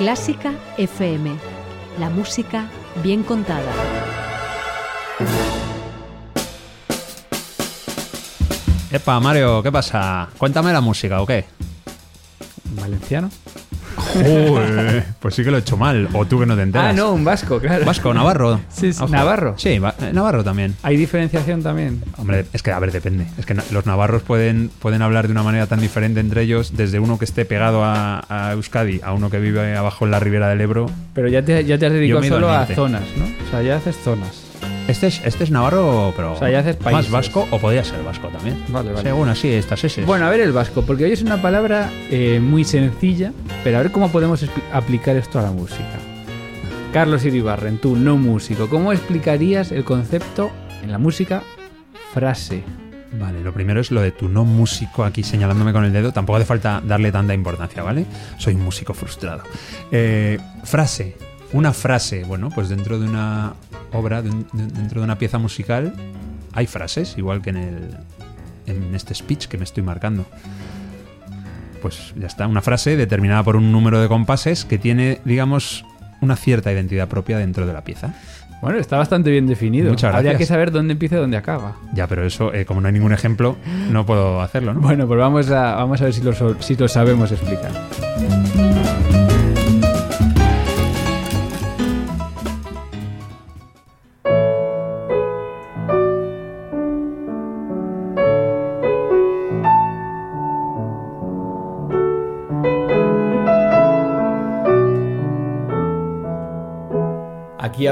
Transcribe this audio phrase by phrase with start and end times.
[0.00, 1.30] Clásica FM.
[1.98, 2.70] La música
[3.02, 3.70] bien contada.
[8.90, 10.30] Epa, Mario, ¿qué pasa?
[10.38, 11.44] Cuéntame la música, ¿o qué?
[12.80, 13.28] ¿Valenciano?
[14.16, 16.08] Uy, pues sí que lo he hecho mal.
[16.12, 16.88] O tú que no te enteras.
[16.90, 17.84] Ah, no, un vasco, claro.
[17.84, 18.60] Vasco, Navarro.
[18.68, 19.12] Sí, sí, Ojo.
[19.12, 19.54] Navarro.
[19.56, 20.74] Sí, va- eh, Navarro también.
[20.82, 22.02] ¿Hay diferenciación también?
[22.16, 23.26] Hombre, es que, a ver, depende.
[23.38, 26.76] Es que na- los navarros pueden, pueden hablar de una manera tan diferente entre ellos,
[26.76, 30.20] desde uno que esté pegado a, a Euskadi a uno que vive abajo en la
[30.20, 30.90] ribera del Ebro.
[31.14, 32.74] Pero ya te, ya te has dedicado me he ido solo al a norte.
[32.74, 33.24] zonas, ¿no?
[33.24, 34.44] O sea, ya haces zonas.
[34.90, 38.02] Este es, este es navarro, pero O sea, ya haces más vasco, o podría ser
[38.02, 38.60] vasco también.
[38.68, 39.02] Vale, vale.
[39.02, 40.04] Según así, estas es.
[40.04, 43.32] Bueno, a ver el vasco, porque hoy es una palabra eh, muy sencilla,
[43.62, 46.00] pero a ver cómo podemos aplicar esto a la música.
[46.92, 50.50] Carlos Iribarren, tú, no músico, ¿cómo explicarías el concepto
[50.82, 51.44] en la música
[52.12, 52.64] frase?
[53.12, 56.12] Vale, lo primero es lo de tu no músico aquí señalándome con el dedo.
[56.12, 58.06] Tampoco hace falta darle tanta importancia, ¿vale?
[58.38, 59.44] Soy un músico frustrado.
[59.92, 61.29] Eh, frase.
[61.52, 62.24] Una frase.
[62.24, 63.54] Bueno, pues dentro de una
[63.92, 65.92] obra, de un- de- dentro de una pieza musical,
[66.52, 67.96] hay frases, igual que en, el,
[68.66, 70.26] en este speech que me estoy marcando.
[71.82, 75.84] Pues ya está, una frase determinada por un número de compases que tiene, digamos,
[76.20, 78.14] una cierta identidad propia dentro de la pieza.
[78.60, 79.88] Bueno, está bastante bien definido.
[79.88, 80.38] Muchas Habría gracias.
[80.48, 81.76] que saber dónde empieza y dónde acaba.
[81.94, 83.56] Ya, pero eso, eh, como no hay ningún ejemplo,
[83.90, 84.80] no puedo hacerlo, ¿no?
[84.82, 87.70] Bueno, pues vamos a, vamos a ver si lo, si lo sabemos explicar.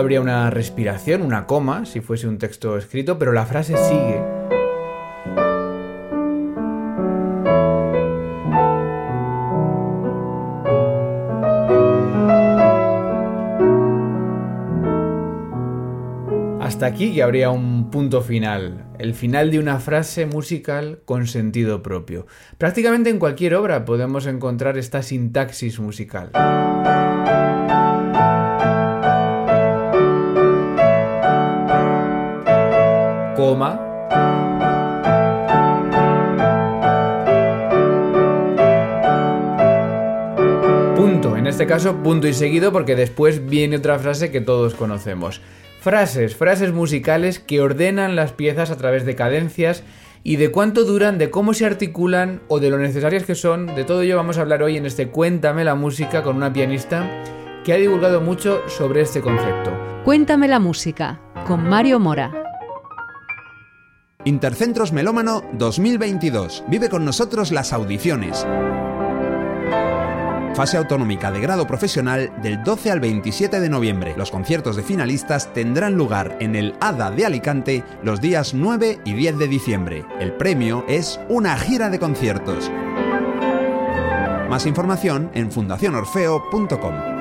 [0.08, 4.22] Habría una respiración, una coma, si fuese un texto escrito, pero la frase sigue.
[16.58, 21.82] Hasta aquí que habría un punto final, el final de una frase musical con sentido
[21.82, 22.26] propio.
[22.56, 26.30] Prácticamente en cualquier obra podemos encontrar esta sintaxis musical.
[41.68, 45.42] Caso, punto y seguido porque después viene otra frase que todos conocemos.
[45.80, 49.84] Frases, frases musicales que ordenan las piezas a través de cadencias
[50.24, 53.66] y de cuánto duran, de cómo se articulan o de lo necesarias que son.
[53.66, 57.06] De todo ello vamos a hablar hoy en este Cuéntame la música con una pianista
[57.64, 59.70] que ha divulgado mucho sobre este concepto.
[60.04, 62.32] Cuéntame la música con Mario Mora.
[64.24, 66.64] Intercentros Melómano 2022.
[66.68, 68.46] Vive con nosotros las audiciones.
[70.54, 74.14] Fase autonómica de grado profesional del 12 al 27 de noviembre.
[74.16, 79.12] Los conciertos de finalistas tendrán lugar en el ADA de Alicante los días 9 y
[79.14, 80.04] 10 de diciembre.
[80.18, 82.70] El premio es una gira de conciertos.
[84.48, 87.17] Más información en fundacionorfeo.com.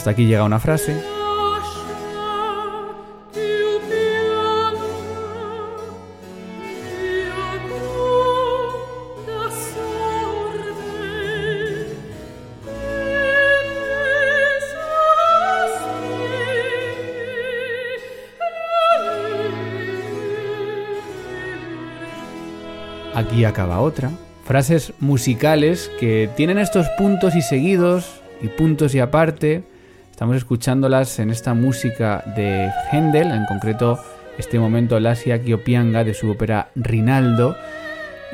[0.00, 0.96] Hasta aquí llega una frase.
[23.14, 24.10] Aquí acaba otra.
[24.46, 29.69] Frases musicales que tienen estos puntos y seguidos y puntos y aparte.
[30.20, 33.98] Estamos escuchándolas en esta música de Händel, en concreto
[34.36, 37.56] este momento Lasia Kiopianga de su ópera Rinaldo.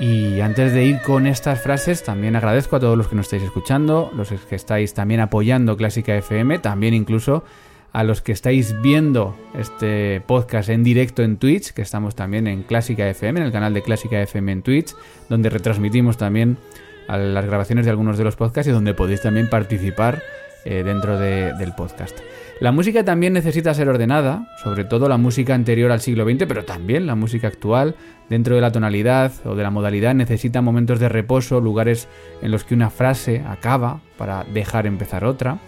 [0.00, 3.44] Y antes de ir con estas frases, también agradezco a todos los que nos estáis
[3.44, 7.44] escuchando, los que estáis también apoyando Clásica FM, también incluso
[7.92, 12.64] a los que estáis viendo este podcast en directo en Twitch, que estamos también en
[12.64, 14.92] Clásica FM, en el canal de Clásica FM en Twitch,
[15.28, 16.58] donde retransmitimos también
[17.06, 20.20] a las grabaciones de algunos de los podcasts y donde podéis también participar
[20.66, 22.18] eh, dentro de- del podcast.
[22.60, 26.64] La música también necesita ser ordenada, sobre todo la música anterior al siglo XX, pero
[26.64, 27.94] también la música actual,
[28.30, 32.08] dentro de la tonalidad o de la modalidad, necesita momentos de reposo, lugares
[32.42, 35.58] en los que una frase acaba para dejar empezar otra.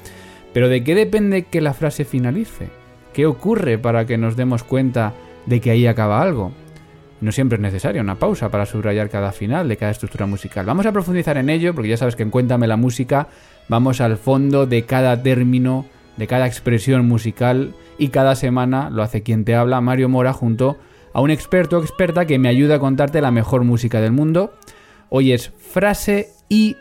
[0.55, 2.69] Pero ¿de qué depende que la frase finalice?
[3.13, 5.13] ¿Qué ocurre para que nos demos cuenta
[5.47, 6.53] de que ahí acaba algo?
[7.21, 10.65] No siempre es necesaria una pausa para subrayar cada final de cada estructura musical.
[10.65, 13.27] Vamos a profundizar en ello porque ya sabes que en Cuéntame la música
[13.69, 15.87] vamos al fondo de cada término,
[16.17, 20.79] de cada expresión musical y cada semana lo hace quien te habla, Mario Mora, junto
[21.13, 24.53] a un experto o experta que me ayuda a contarte la mejor música del mundo.
[25.09, 26.77] Hoy es frase y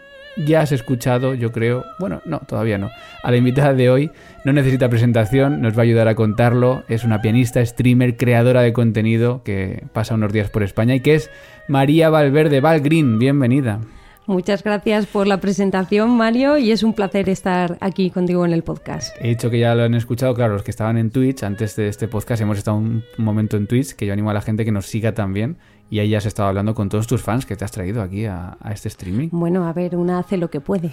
[0.46, 2.90] ya has escuchado, yo creo, bueno, no, todavía no.
[3.24, 4.12] A la invitada de hoy
[4.46, 6.84] no necesita presentación, nos va a ayudar a contarlo.
[6.88, 11.16] Es una pianista, streamer, creadora de contenido que pasa unos días por España y que
[11.16, 11.32] es
[11.68, 13.18] María Valverde Valgreen.
[13.18, 13.80] Bienvenida.
[14.28, 18.62] Muchas gracias por la presentación, Mario, y es un placer estar aquí contigo en el
[18.62, 19.16] podcast.
[19.22, 21.88] He dicho que ya lo han escuchado, claro, los que estaban en Twitch antes de
[21.88, 24.72] este podcast, hemos estado un momento en Twitch, que yo animo a la gente que
[24.74, 25.56] nos siga también,
[25.90, 28.26] y ahí ya has estado hablando con todos tus fans que te has traído aquí
[28.26, 29.30] a, este streaming.
[29.32, 30.92] Bueno, a ver, una hace lo que puede.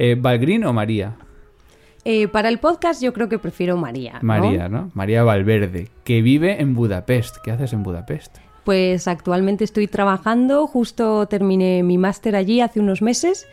[0.00, 1.14] Eh, ¿Valgrín o María?
[2.04, 4.18] Eh, para el podcast yo creo que prefiero María.
[4.22, 4.90] María, ¿no?
[4.94, 7.36] María Valverde, que vive en Budapest.
[7.44, 8.38] ¿Qué haces en Budapest?
[8.64, 13.46] Pues actualmente estoy trabajando, justo terminé mi máster allí hace unos meses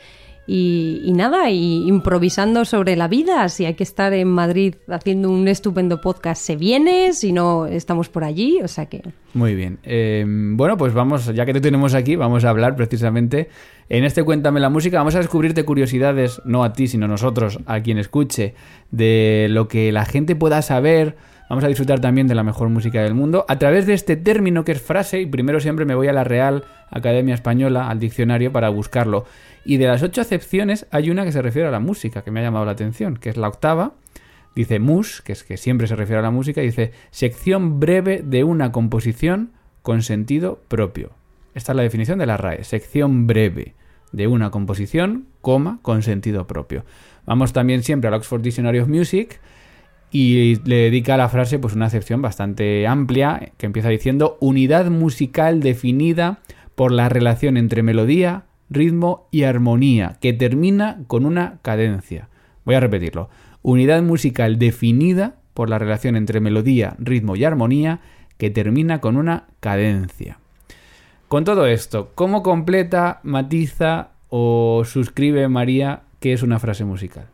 [0.51, 3.47] y, nada, y improvisando sobre la vida.
[3.49, 8.09] Si hay que estar en Madrid haciendo un estupendo podcast, se viene, si no, estamos
[8.09, 9.03] por allí, o sea que...
[9.35, 9.77] Muy bien.
[9.83, 13.49] Eh, bueno, pues vamos, ya que te tenemos aquí, vamos a hablar precisamente
[13.89, 14.97] en este Cuéntame la Música.
[14.97, 18.55] Vamos a descubrirte curiosidades, no a ti, sino a nosotros, a quien escuche,
[18.89, 21.15] de lo que la gente pueda saber
[21.49, 24.63] Vamos a disfrutar también de la mejor música del mundo a través de este término
[24.63, 28.51] que es frase y primero siempre me voy a la Real Academia Española, al diccionario,
[28.51, 29.25] para buscarlo.
[29.65, 32.39] Y de las ocho acepciones hay una que se refiere a la música, que me
[32.39, 33.93] ha llamado la atención, que es la octava.
[34.55, 38.21] Dice mus, que es que siempre se refiere a la música, y dice sección breve
[38.23, 41.13] de una composición con sentido propio.
[41.55, 43.73] Esta es la definición de la RAE, sección breve
[44.11, 46.85] de una composición, coma, con sentido propio.
[47.25, 49.39] Vamos también siempre al Oxford Dictionary of Music,
[50.11, 54.89] y le dedica a la frase pues una acepción bastante amplia que empieza diciendo unidad
[54.89, 56.39] musical definida
[56.75, 62.29] por la relación entre melodía, ritmo y armonía que termina con una cadencia.
[62.65, 63.29] Voy a repetirlo.
[63.61, 67.99] Unidad musical definida por la relación entre melodía, ritmo y armonía
[68.37, 70.39] que termina con una cadencia.
[71.27, 77.27] Con todo esto, ¿cómo completa, matiza o suscribe María qué es una frase musical?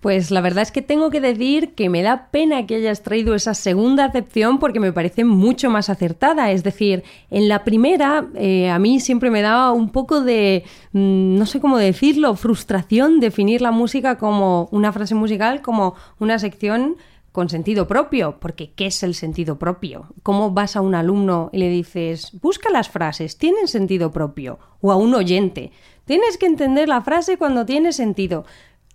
[0.00, 3.34] Pues la verdad es que tengo que decir que me da pena que hayas traído
[3.34, 6.50] esa segunda acepción porque me parece mucho más acertada.
[6.52, 11.36] Es decir, en la primera eh, a mí siempre me daba un poco de, mm,
[11.36, 16.96] no sé cómo decirlo, frustración definir la música como una frase musical, como una sección
[17.32, 20.06] con sentido propio, porque ¿qué es el sentido propio?
[20.22, 24.58] ¿Cómo vas a un alumno y le dices, busca las frases, tienen sentido propio?
[24.80, 25.70] O a un oyente,
[26.06, 28.44] tienes que entender la frase cuando tiene sentido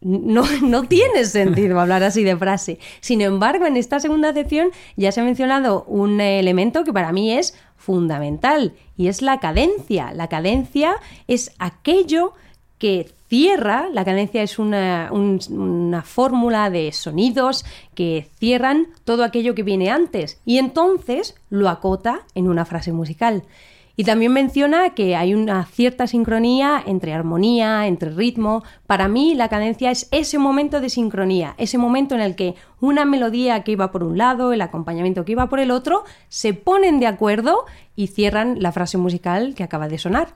[0.02, 2.80] no, no tiene sentido hablar así de frase.
[3.02, 7.32] Sin embargo, en esta segunda acepción ya se ha mencionado un elemento que para mí
[7.32, 10.14] es fundamental y es la cadencia.
[10.14, 10.96] La cadencia
[11.28, 12.34] es aquello
[12.78, 17.66] que cierra, la cadencia es una, una fórmula de sonidos
[17.96, 23.44] que cierran todo aquello que viene antes y entonces lo acota en una frase musical.
[23.98, 28.64] Y también menciona que hay una cierta sincronía entre armonía, entre ritmo.
[28.88, 33.06] Para mí la cadencia es ese momento de sincronía, ese momento en el que una
[33.06, 37.00] melodía que iba por un lado, el acompañamiento que iba por el otro, se ponen
[37.00, 37.66] de acuerdo
[37.96, 40.36] y cierran la frase musical que acaba de sonar.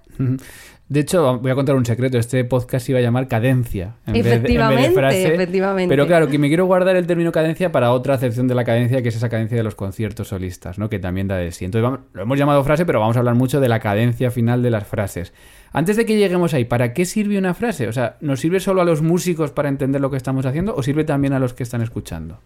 [0.89, 2.17] De hecho, voy a contar un secreto.
[2.17, 3.97] Este podcast iba a llamar cadencia.
[4.07, 5.33] En efectivamente, vez de, frase.
[5.35, 5.87] efectivamente.
[5.87, 9.03] Pero claro, que me quiero guardar el término cadencia para otra acepción de la cadencia,
[9.03, 10.89] que es esa cadencia de los conciertos solistas, ¿no?
[10.89, 11.63] Que también da de sí.
[11.63, 14.71] Entonces, lo hemos llamado frase, pero vamos a hablar mucho de la cadencia final de
[14.71, 15.31] las frases.
[15.73, 17.87] Antes de que lleguemos ahí, ¿para qué sirve una frase?
[17.87, 20.81] O sea, ¿nos sirve solo a los músicos para entender lo que estamos haciendo o
[20.81, 22.39] sirve también a los que están escuchando?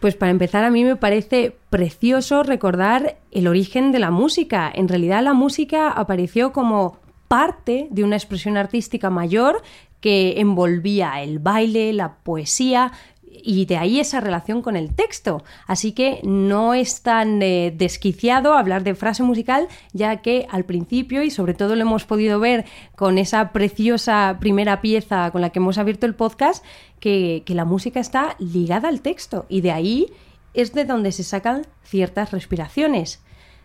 [0.00, 4.72] Pues para empezar, a mí me parece precioso recordar el origen de la música.
[4.74, 6.98] En realidad la música apareció como
[7.30, 9.62] parte de una expresión artística mayor
[10.00, 12.90] que envolvía el baile, la poesía,
[13.22, 15.44] y de ahí esa relación con el texto.
[15.68, 21.22] Así que no es tan eh, desquiciado hablar de frase musical, ya que al principio,
[21.22, 22.64] y sobre todo lo hemos podido ver
[22.96, 26.64] con esa preciosa primera pieza con la que hemos abierto el podcast,
[26.98, 30.12] que, que la música está ligada al texto y de ahí
[30.52, 33.22] es de donde se sacan ciertas respiraciones.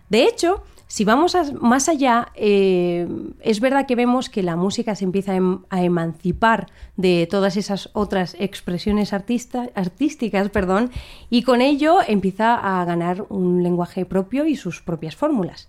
[0.10, 3.07] De hecho, si vamos más allá, eh,
[3.41, 7.89] es verdad que vemos que la música se empieza a, em, emancipar de todas esas
[7.93, 10.91] otras expresiones artísticas perdón,
[11.29, 15.67] y con ello empieza a ganar un lenguaje propio y sus propias fórmulas.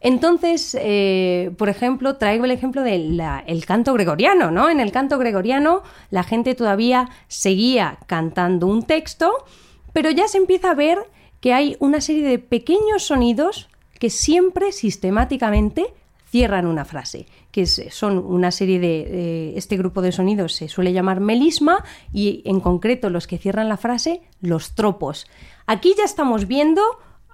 [0.00, 3.20] Entonces, eh, por ejemplo, traigo el ejemplo del
[3.66, 4.68] canto gregoriano, ¿no?
[4.68, 9.32] En el canto gregoriano la gente todavía seguía cantando un texto,
[9.92, 10.98] pero ya se empieza a ver
[11.40, 13.68] que hay una serie de pequeños sonidos
[14.02, 15.84] que siempre sistemáticamente
[16.28, 19.56] cierran una frase, que son una serie de...
[19.56, 23.76] este grupo de sonidos se suele llamar melisma y en concreto los que cierran la
[23.76, 25.28] frase, los tropos.
[25.68, 26.82] Aquí ya estamos viendo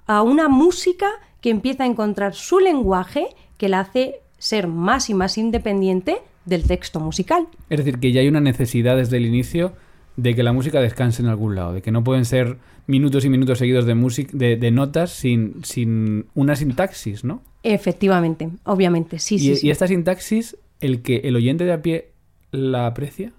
[0.05, 1.09] a una música
[1.41, 6.67] que empieza a encontrar su lenguaje que la hace ser más y más independiente del
[6.67, 7.47] texto musical.
[7.71, 9.73] Es decir, que ya hay una necesidad desde el inicio
[10.21, 12.57] de que la música descanse en algún lado, de que no pueden ser
[12.87, 17.41] minutos y minutos seguidos de, música, de, notas sin, sin una sintaxis, ¿no?
[17.63, 22.11] Efectivamente, obviamente, sí, sí, ¿Y esta sintaxis, el que el oyente de a pie
[22.51, 23.31] la aprecia?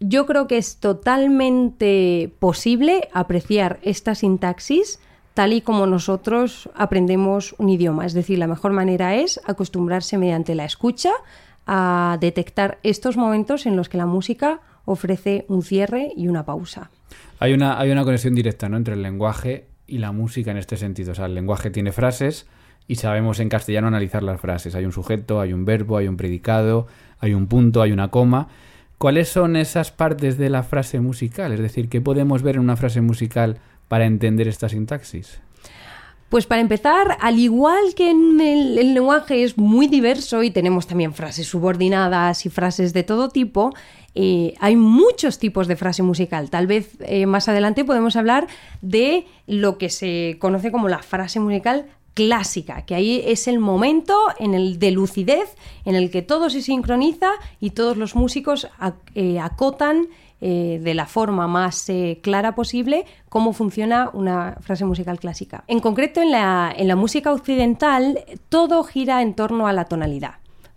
[0.00, 4.98] Yo creo que es totalmente posible apreciar esta sintaxis
[5.34, 8.06] tal y como nosotros aprendemos un idioma.
[8.06, 11.12] Es decir, la mejor manera es acostumbrarse mediante la escucha
[11.66, 16.90] a detectar estos momentos en los que la música ofrece un cierre y una pausa.
[17.38, 18.78] Hay una, hay una conexión directa ¿no?
[18.78, 21.12] entre el lenguaje y la música en este sentido.
[21.12, 22.46] O sea, el lenguaje tiene frases
[22.88, 24.74] y sabemos en castellano analizar las frases.
[24.74, 26.86] Hay un sujeto, hay un verbo, hay un predicado,
[27.18, 28.48] hay un punto, hay una coma.
[28.98, 31.52] ¿Cuáles son esas partes de la frase musical?
[31.52, 35.40] Es decir, ¿qué podemos ver en una frase musical para entender esta sintaxis?
[36.28, 41.14] Pues para empezar, al igual que en el, lenguaje es muy diverso y tenemos también
[41.14, 43.72] frases subordinadas y frases de todo tipo,
[44.18, 46.48] eh, hay muchos tipos de frase musical.
[46.48, 48.46] Tal vez eh, más adelante podemos hablar
[48.80, 54.16] de lo que se conoce como la frase musical clásica, que ahí es el momento
[54.38, 55.54] en el de lucidez
[55.84, 57.30] en el que todo se sincroniza
[57.60, 58.68] y todos los músicos
[59.14, 60.08] eh, acotan
[60.38, 65.64] de la forma más clara posible cómo funciona una frase musical clásica.
[65.66, 70.34] En concreto, en la música occidental, todo gira en torno a la tonalidad.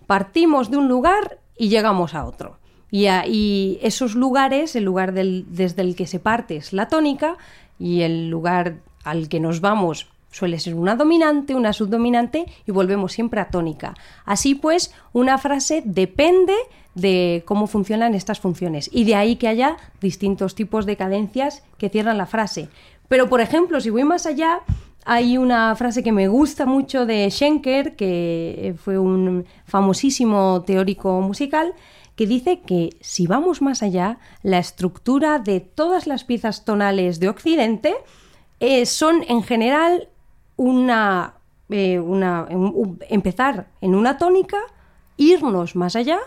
[0.08, 2.59] Partimos de un lugar y llegamos a otro.
[2.92, 7.38] Y, y esos lugares, el lugar desde el que se parte es la tónica
[7.78, 13.14] y el lugar al que nos vamos suele ser una dominante, una subdominante y volvemos
[13.14, 13.96] siempre a tónica.
[14.26, 16.54] Así pues, una frase depende
[16.96, 21.90] de cómo funcionan estas funciones y de ahí que haya distintos tipos de cadencias que
[21.90, 22.70] cierran la frase.
[23.08, 24.62] Pero, por ejemplo, si voy más allá,
[25.06, 31.74] hay una frase que me gusta mucho de Schenker, que fue un famosísimo teórico musical,
[32.20, 37.30] que dice que si vamos más allá, la estructura de todas las piezas tonales de
[37.30, 37.96] Occidente
[38.60, 40.10] eh, son en general
[40.58, 41.36] una,
[41.70, 42.46] eh, una
[43.08, 44.58] empezar en una tónica,
[45.16, 46.20] irnos más allá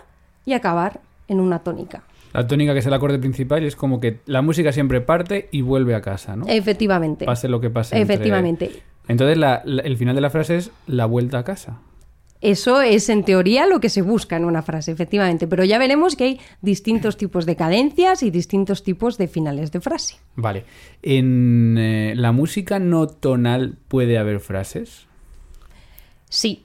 [0.45, 2.01] y acabar en una tónica.
[2.33, 5.47] La tónica que es el acorde principal y es como que la música siempre parte
[5.51, 6.47] y vuelve a casa, ¿no?
[6.47, 7.25] Efectivamente.
[7.25, 8.01] Pase lo que pase.
[8.01, 8.81] Efectivamente.
[9.07, 11.81] Entonces el final de la frase es la vuelta a casa.
[12.43, 16.17] Eso es en teoría lo que se busca en una frase, efectivamente, pero ya veremos
[16.17, 20.17] que hay distintos tipos de cadencias y distintos tipos de finales de frase.
[20.35, 20.65] Vale.
[21.01, 25.07] ¿En eh, la música no tonal puede haber frases?
[26.27, 26.63] Sí.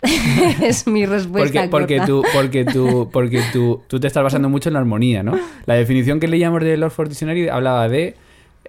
[0.62, 1.68] es mi respuesta.
[1.68, 5.24] Porque, porque, tú, porque, tú, porque tú, tú te estás basando mucho en la armonía,
[5.24, 5.36] ¿no?
[5.66, 8.14] La definición que leíamos de Oxford Dictionary hablaba de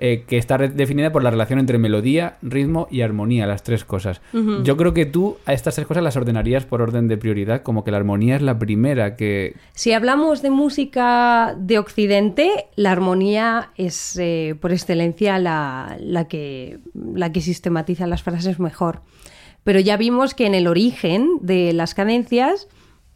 [0.02, 4.22] eh, que está definida por la relación entre melodía, ritmo y armonía, las tres cosas.
[4.64, 7.84] Yo creo que tú a estas tres cosas las ordenarías por orden de prioridad, como
[7.84, 9.56] que la armonía es la primera que...
[9.74, 15.98] Si hablamos de música de Occidente, la armonía es eh, por excelencia la,
[16.30, 19.02] que, la que sistematiza las frases mejor.
[19.66, 22.70] Pero ya vimos que en el origen de las cadencias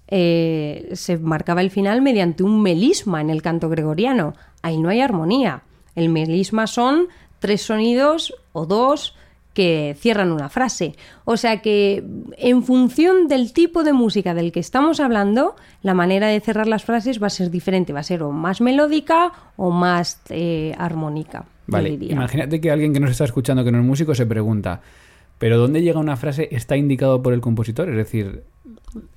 [0.07, 4.33] eh, se marcaba el final mediante un melisma en el canto gregoriano.
[4.61, 5.63] Ahí no hay armonía.
[5.95, 7.07] El melisma son
[7.39, 9.15] tres sonidos o dos
[9.53, 10.95] que cierran una frase.
[11.25, 12.03] O sea que
[12.37, 16.83] en función del tipo de música del que estamos hablando, la manera de cerrar las
[16.83, 21.45] frases va a ser diferente, va a ser o más melódica o más eh, armónica.
[21.67, 24.81] Vale, imagínate que alguien que nos está escuchando que no es músico se pregunta,
[25.37, 27.89] ¿pero dónde llega una frase está indicado por el compositor?
[27.89, 28.43] Es decir,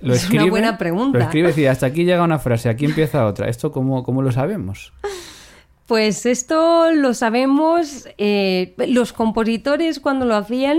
[0.00, 1.18] lo es una buena pregunta.
[1.18, 3.48] Lo escribe y hasta aquí llega una frase, aquí empieza otra.
[3.48, 4.92] ¿Esto cómo, cómo lo sabemos?
[5.86, 10.78] Pues esto lo sabemos, eh, los compositores cuando lo hacían,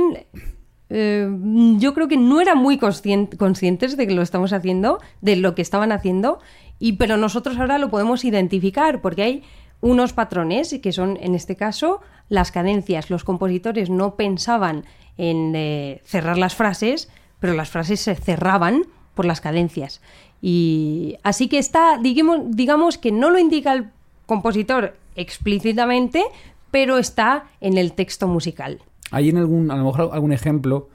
[0.90, 1.30] eh,
[1.78, 5.62] yo creo que no eran muy conscientes de que lo estamos haciendo, de lo que
[5.62, 6.40] estaban haciendo,
[6.78, 9.44] y, pero nosotros ahora lo podemos identificar porque hay
[9.80, 13.10] unos patrones que son, en este caso, las cadencias.
[13.10, 14.86] Los compositores no pensaban
[15.18, 17.10] en eh, cerrar las frases,
[17.40, 18.84] pero las frases se cerraban
[19.14, 20.02] por las cadencias.
[20.42, 23.90] Y así que está, digamos, digamos que no lo indica el
[24.28, 26.24] compositor explícitamente,
[26.70, 28.80] pero está en el texto musical.
[29.10, 30.90] ¿Hay en algún, a lo mejor algún ejemplo,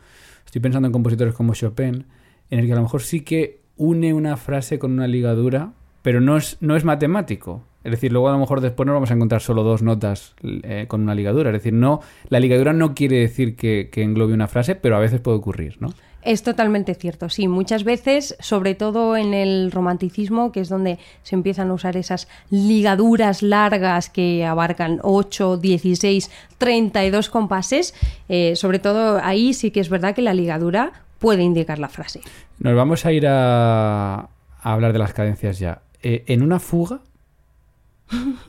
[0.47, 2.07] estoy pensando en compositores como Chopin,
[2.51, 5.73] en el que a lo mejor sí que une una frase con una ligadura,
[6.03, 7.65] pero no es, no es matemático.
[7.85, 10.87] Es decir, luego a lo mejor después nos vamos a encontrar solo dos notas eh,
[10.89, 11.51] con una ligadura.
[11.51, 15.01] Es decir, no, la ligadura no quiere decir que, que englobe una frase, pero a
[15.01, 15.93] veces puede ocurrir, ¿no?
[16.23, 17.49] Es totalmente cierto, sí.
[17.49, 22.29] Muchas veces, sobre todo en el romanticismo, que es donde se empiezan a usar esas
[22.49, 27.95] ligaduras largas que abarcan 8, 16, 32 compases,
[28.29, 32.21] eh, sobre todo ahí sí que es verdad que la ligadura puede indicar la frase.
[32.61, 34.29] Nos vamos a ir a, a
[34.73, 35.83] hablar de las cadencias ya.
[36.03, 37.01] Eh, en una fuga,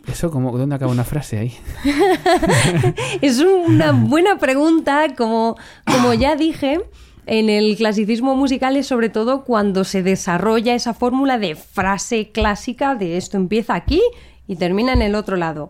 [0.07, 1.53] ¿Eso dónde acaba una frase ahí?
[3.21, 6.81] es una buena pregunta, como, como ya dije,
[7.25, 12.95] en el clasicismo musical es sobre todo cuando se desarrolla esa fórmula de frase clásica
[12.95, 14.01] de esto empieza aquí
[14.47, 15.69] y termina en el otro lado.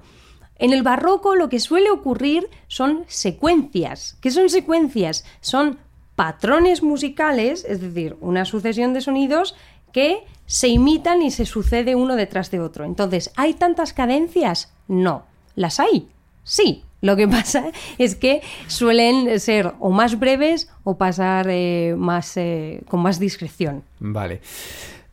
[0.55, 4.17] En el barroco lo que suele ocurrir son secuencias.
[4.21, 5.25] ¿Qué son secuencias?
[5.41, 5.77] Son
[6.15, 9.55] patrones musicales, es decir, una sucesión de sonidos
[9.91, 12.85] que se imitan y se sucede uno detrás de otro.
[12.85, 14.73] Entonces, ¿hay tantas cadencias?
[14.88, 15.23] No.
[15.55, 16.07] ¿Las hay?
[16.43, 16.83] Sí.
[17.03, 17.65] Lo que pasa
[17.97, 23.83] es que suelen ser o más breves o pasar eh, más, eh, con más discreción.
[24.00, 24.41] Vale.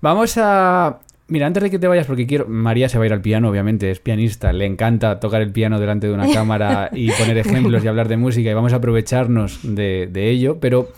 [0.01, 1.01] Vamos a...
[1.27, 2.47] Mira, antes de que te vayas, porque quiero...
[2.49, 5.79] María se va a ir al piano, obviamente, es pianista, le encanta tocar el piano
[5.79, 9.61] delante de una cámara y poner ejemplos y hablar de música y vamos a aprovecharnos
[9.63, 10.89] de, de ello, pero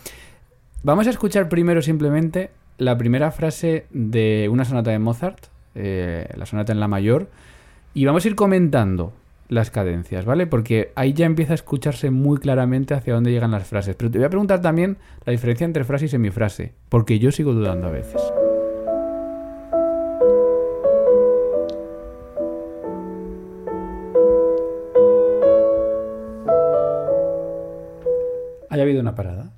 [0.81, 6.45] vamos a escuchar primero simplemente la primera frase de una sonata de Mozart, eh, la
[6.45, 7.29] sonata en la mayor,
[7.93, 9.13] y vamos a ir comentando
[9.49, 10.47] las cadencias, ¿vale?
[10.47, 13.95] Porque ahí ya empieza a escucharse muy claramente hacia dónde llegan las frases.
[13.95, 17.53] Pero te voy a preguntar también la diferencia entre frase y semifrase, porque yo sigo
[17.53, 18.21] dudando a veces.
[28.69, 29.52] Haya habido una parada.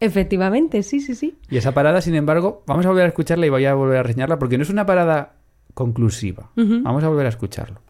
[0.00, 1.38] Efectivamente, sí, sí, sí.
[1.50, 4.02] Y esa parada, sin embargo, vamos a volver a escucharla y voy a volver a
[4.02, 5.34] reseñarla porque no es una parada
[5.74, 6.50] conclusiva.
[6.56, 7.80] Vamos a volver a escucharlo.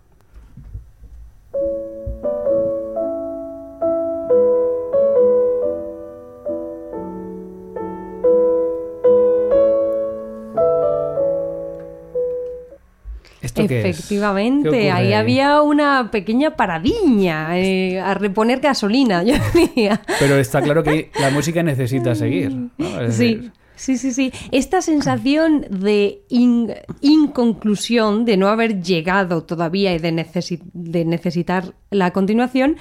[13.61, 13.83] ¿Esto qué es?
[13.83, 20.01] ¿Qué Efectivamente, ahí había una pequeña paradiña eh, a reponer gasolina, yo diría.
[20.19, 22.51] Pero está claro que la música necesita seguir.
[22.79, 22.85] Sí.
[23.01, 24.31] decir, Sí, sí, sí.
[24.53, 26.71] Esta sensación de in-
[27.01, 32.77] inconclusión, de no haber llegado todavía y de, necesi- de necesitar la continuación,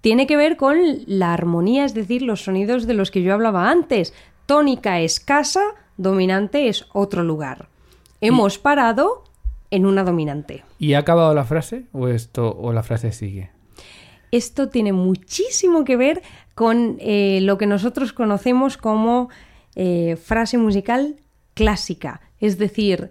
[0.00, 3.70] tiene que ver con la armonía, es decir, los sonidos de los que yo hablaba
[3.70, 4.14] antes.
[4.46, 5.62] Tónica es casa,
[5.96, 7.68] dominante es otro lugar.
[8.20, 9.24] Hemos parado
[9.70, 10.64] en una dominante.
[10.78, 13.50] ¿Y ha acabado la frase o esto o la frase sigue?
[14.32, 16.22] Esto tiene muchísimo que ver
[16.54, 19.28] con eh, lo que nosotros conocemos como
[19.74, 21.16] eh, frase musical
[21.54, 23.10] clásica, es decir,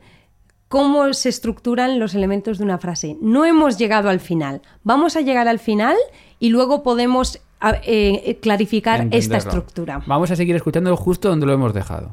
[0.69, 3.17] cómo se estructuran los elementos de una frase.
[3.21, 5.95] No hemos llegado al final, vamos a llegar al final
[6.39, 10.01] y luego podemos a- eh, clarificar esta estructura.
[10.07, 12.11] Vamos a seguir escuchándolo justo donde lo hemos dejado.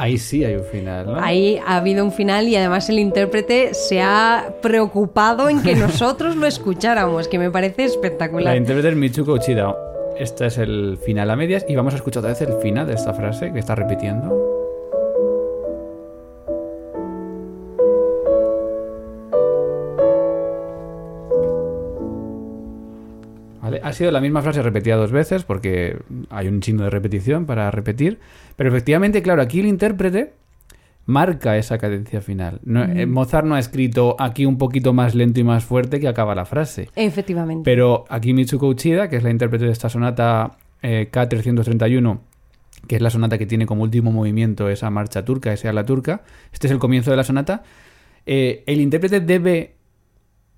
[0.00, 1.20] Ahí sí hay un final, ¿no?
[1.20, 6.36] Ahí ha habido un final y además el intérprete se ha preocupado en que nosotros
[6.36, 8.56] lo escucháramos, que me parece La espectacular.
[8.56, 9.76] intérprete es Mitsuko Uchida.
[10.18, 12.94] Este es el final a medias y vamos a escuchar otra vez el final de
[12.94, 14.49] esta frase que está repitiendo.
[23.90, 25.98] Ha sido la misma frase repetida dos veces porque
[26.30, 28.18] hay un signo de repetición para repetir.
[28.56, 30.32] Pero efectivamente, claro, aquí el intérprete
[31.06, 32.60] marca esa cadencia final.
[32.64, 36.08] No- eh, Mozart no ha escrito aquí un poquito más lento y más fuerte que
[36.08, 36.88] acaba la frase.
[36.94, 37.62] Efectivamente.
[37.64, 42.20] Pero aquí Mitsuko Uchida, que es la intérprete de esta sonata eh, K331,
[42.86, 46.22] que es la sonata que tiene como último movimiento esa marcha turca, esa ala turca,
[46.52, 47.62] este es el comienzo de la sonata,
[48.26, 49.74] eh, el intérprete debe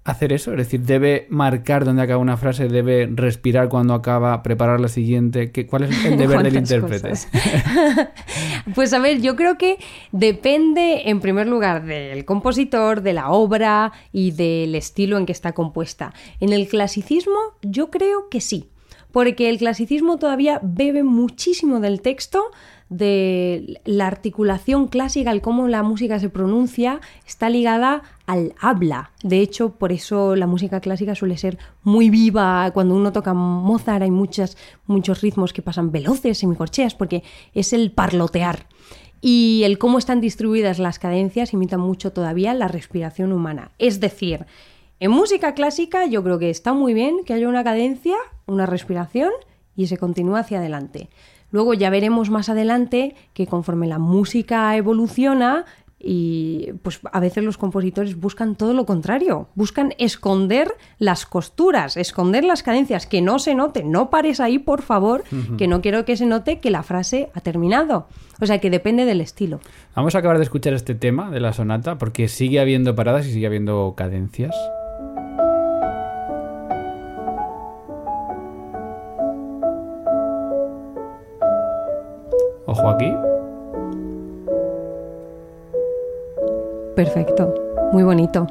[0.04, 4.80] hacer eso, es decir, debe marcar dónde acaba una frase, debe respirar cuando acaba, preparar
[4.80, 5.52] la siguiente.
[5.52, 7.12] ¿Qué- ¿Cuál es el deber del ¿Cuántas intérprete?
[8.74, 9.78] Pues a ver, yo creo que
[10.12, 15.52] depende en primer lugar del compositor, de la obra y del estilo en que está
[15.52, 16.12] compuesta.
[16.40, 18.68] En el clasicismo yo creo que sí,
[19.12, 22.50] porque el clasicismo todavía bebe muchísimo del texto,
[22.88, 29.12] de la articulación clásica, el cómo la música se pronuncia, está ligada al habla.
[29.22, 32.70] De hecho, por eso la música clásica suele ser muy viva.
[32.72, 34.56] Cuando uno toca Mozart hay muchos
[35.22, 37.22] ritmos que pasan veloces, semicorcheas, porque
[37.54, 38.66] es el parlotear.
[39.22, 43.70] Y el cómo están distribuidas las cadencias imita mucho todavía la respiración humana.
[43.78, 44.46] Es decir,
[45.02, 48.14] En música clásica yo creo que está muy bien que haya una cadencia,
[48.46, 49.32] una respiración
[49.74, 51.08] y se continúa hacia adelante.
[51.50, 55.64] Luego ya veremos más adelante que conforme la música evoluciona,
[55.98, 62.44] y pues a veces los compositores buscan todo lo contrario, buscan esconder las costuras, esconder
[62.44, 65.24] las cadencias, que no se note, no pares ahí por favor,
[65.58, 68.06] que no quiero que se note que la frase ha terminado.
[68.40, 69.58] O sea que depende del estilo.
[69.96, 73.32] Vamos a acabar de escuchar este tema de la sonata porque sigue habiendo paradas y
[73.32, 74.54] sigue habiendo cadencias.
[82.72, 83.14] Ojo aquí.
[86.96, 87.54] Perfecto,
[87.92, 88.46] muy bonito.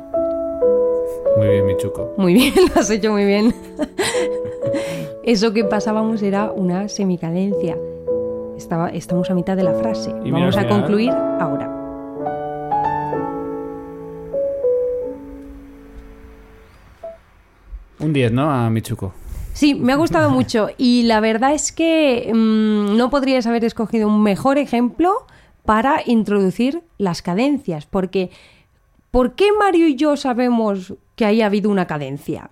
[1.37, 2.13] Muy bien, Michuco.
[2.17, 3.51] Muy bien, lo has hecho muy bien.
[5.23, 7.75] Eso que pasábamos era una semicadencia.
[8.55, 10.13] Estaba, estamos a mitad de la frase.
[10.23, 11.67] Y Vamos a concluir ahora.
[17.99, 18.51] Un 10, ¿no?
[18.51, 19.13] A Michuco.
[19.53, 24.07] Sí, me ha gustado mucho y la verdad es que mm, no podrías haber escogido
[24.07, 25.25] un mejor ejemplo
[25.65, 28.31] para introducir las cadencias, porque
[29.11, 32.49] ¿por qué Mario y yo sabemos que haya habido una cadencia?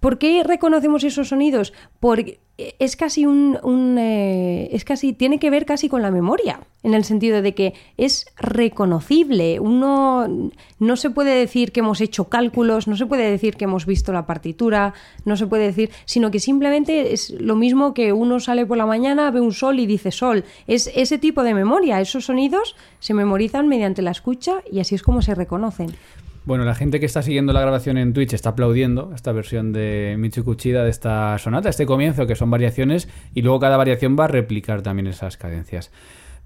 [0.00, 1.72] ¿Por qué reconocemos esos sonidos?
[2.00, 6.60] Porque es casi un, un, eh, es casi tiene que ver casi con la memoria,
[6.84, 9.58] en el sentido de que es reconocible.
[9.58, 13.86] Uno no se puede decir que hemos hecho cálculos, no se puede decir que hemos
[13.86, 18.38] visto la partitura, no se puede decir, sino que simplemente es lo mismo que uno
[18.38, 20.44] sale por la mañana, ve un sol y dice sol.
[20.68, 22.00] Es ese tipo de memoria.
[22.00, 25.94] Esos sonidos se memorizan mediante la escucha y así es como se reconocen.
[26.44, 30.16] Bueno, la gente que está siguiendo la grabación en Twitch está aplaudiendo esta versión de
[30.18, 34.24] Michuco Uchida de esta sonata, este comienzo, que son variaciones, y luego cada variación va
[34.24, 35.90] a replicar también esas cadencias.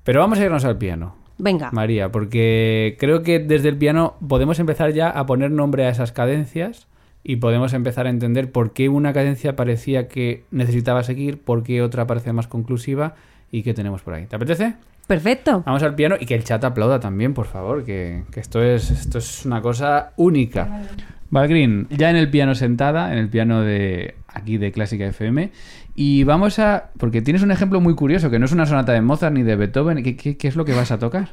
[0.04, 1.16] Pero vamos a irnos al piano.
[1.38, 1.70] Venga.
[1.72, 6.12] María, porque creo que desde el piano podemos empezar ya a poner nombre a esas
[6.12, 6.87] cadencias
[7.24, 11.82] y podemos empezar a entender por qué una cadencia parecía que necesitaba seguir, por qué
[11.82, 13.16] otra parecía más conclusiva
[13.50, 14.26] y qué tenemos por ahí.
[14.26, 14.74] ¿Te apetece?
[15.09, 15.62] Perfecto.
[15.64, 18.90] Vamos al piano y que el chat aplauda también, por favor, que, que esto, es,
[18.90, 20.83] esto es una cosa única.
[21.31, 25.51] Valgrin, ya en el piano sentada, en el piano de aquí de Clásica FM,
[25.94, 26.90] y vamos a...
[26.99, 29.57] porque tienes un ejemplo muy curioso, que no es una sonata de Mozart ni de
[29.57, 31.31] Beethoven, ¿qué, qué, qué es lo que vas a tocar?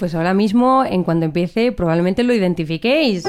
[0.00, 3.24] Pues ahora mismo, en cuanto empiece, probablemente lo identifiquéis.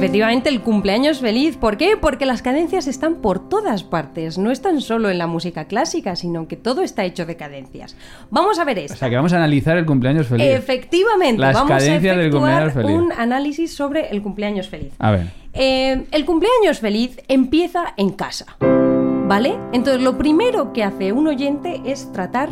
[0.00, 1.56] Efectivamente, el cumpleaños feliz.
[1.56, 1.96] ¿Por qué?
[2.00, 4.38] Porque las cadencias están por todas partes.
[4.38, 7.96] No están solo en la música clásica, sino que todo está hecho de cadencias.
[8.30, 8.96] Vamos a ver O esto.
[8.96, 10.46] sea, que vamos a analizar el cumpleaños feliz.
[10.46, 12.90] Efectivamente, Las vamos a cadencias del efectuar cumpleaños feliz.
[12.96, 14.92] un análisis sobre el cumpleaños feliz.
[14.98, 15.26] A ver.
[15.52, 18.46] Eh, el cumpleaños feliz empieza en casa.
[18.60, 19.56] ¿Vale?
[19.72, 22.50] Entonces, lo primero que hace un oyente es tratar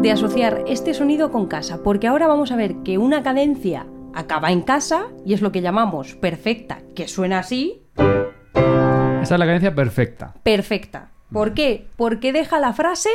[0.00, 4.52] de asociar este sonido con casa, porque ahora vamos a ver que una cadencia acaba
[4.52, 7.82] en casa y es lo que llamamos perfecta, que suena así,
[9.22, 10.34] Esta es la cadencia perfecta.
[10.42, 11.10] perfecta.
[11.32, 11.88] ¿Por qué?
[11.96, 13.08] Porque deja la frase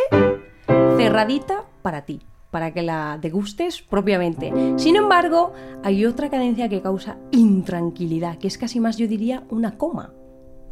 [0.97, 4.51] cerradita para ti, para que la degustes propiamente.
[4.77, 9.77] Sin embargo, hay otra cadencia que causa intranquilidad, que es casi más, yo diría, una
[9.77, 10.11] coma.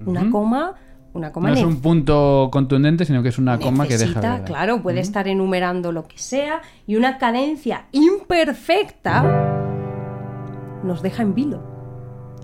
[0.05, 0.75] Una coma,
[1.13, 4.43] una coma No es un punto contundente, sino que es una coma que deja de...
[4.43, 9.56] claro, puede estar enumerando lo que sea y una cadencia imperfecta
[10.87, 11.61] nos deja en vilo.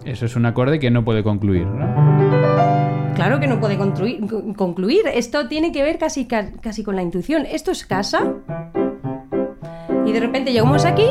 [0.06, 3.14] Eso es un acorde que no puede concluir, ¿no?
[3.16, 5.06] Claro que no puede concluir.
[5.14, 7.46] Esto tiene que ver casi, ca- casi con la intuición.
[7.46, 8.34] Esto es casa.
[10.06, 11.06] Y de repente llegamos aquí.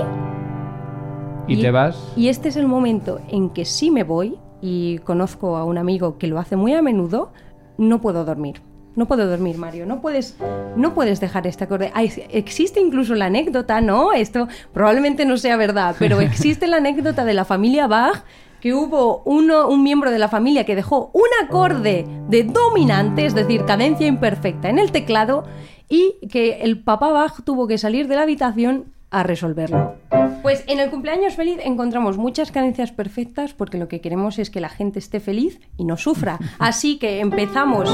[1.49, 2.12] Y, te vas...
[2.16, 6.18] Y este es el momento en que si me voy, y conozco a un amigo
[6.18, 7.33] que lo hace muy a menudo,
[7.79, 8.61] no puedo dormir.
[8.94, 9.87] No puedo dormir, Mario.
[9.87, 10.37] No puedes,
[10.76, 11.90] no puedes dejar este acorde.
[11.94, 14.12] Hay- existe incluso la anécdota, ¿no?
[14.12, 18.22] Esto probablemente no sea verdad, pero existe la anécdota de la familia Bach
[18.61, 23.35] que hubo uno, un miembro de la familia que dejó un acorde de dominante, es
[23.35, 25.44] decir, cadencia imperfecta en el teclado,
[25.88, 29.96] y que el papá Bach tuvo que salir de la habitación a resolverlo.
[30.42, 34.61] Pues en el cumpleaños feliz encontramos muchas cadencias perfectas porque lo que queremos es que
[34.61, 36.38] la gente esté feliz y no sufra.
[36.61, 37.90] Así que empezamos.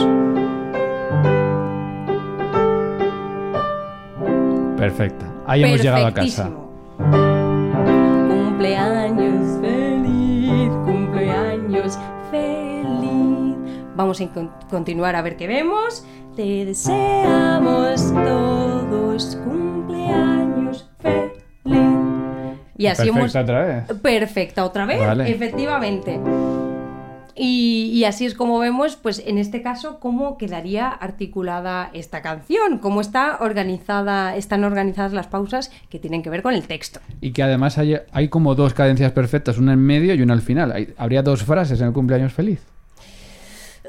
[4.78, 5.26] Perfecta.
[5.46, 6.50] Ahí hemos llegado a casa.
[8.28, 11.98] Cumpleaños feliz, cumpleaños
[12.30, 13.56] feliz.
[13.96, 16.04] Vamos a con- continuar a ver qué vemos.
[16.36, 21.32] Te deseamos todos cumpleaños feliz.
[22.76, 23.84] Y así Perfecta hemos otra vez.
[24.00, 25.28] Perfecta, otra vez, Vale.
[25.30, 26.20] efectivamente.
[27.38, 32.78] Y, y así es como vemos, pues en este caso, cómo quedaría articulada esta canción,
[32.78, 37.00] cómo está organizada, están organizadas las pausas que tienen que ver con el texto.
[37.20, 40.42] Y que además hay, hay como dos cadencias perfectas, una en medio y una al
[40.42, 40.72] final.
[40.72, 42.60] Hay- habría dos frases en el cumpleaños feliz.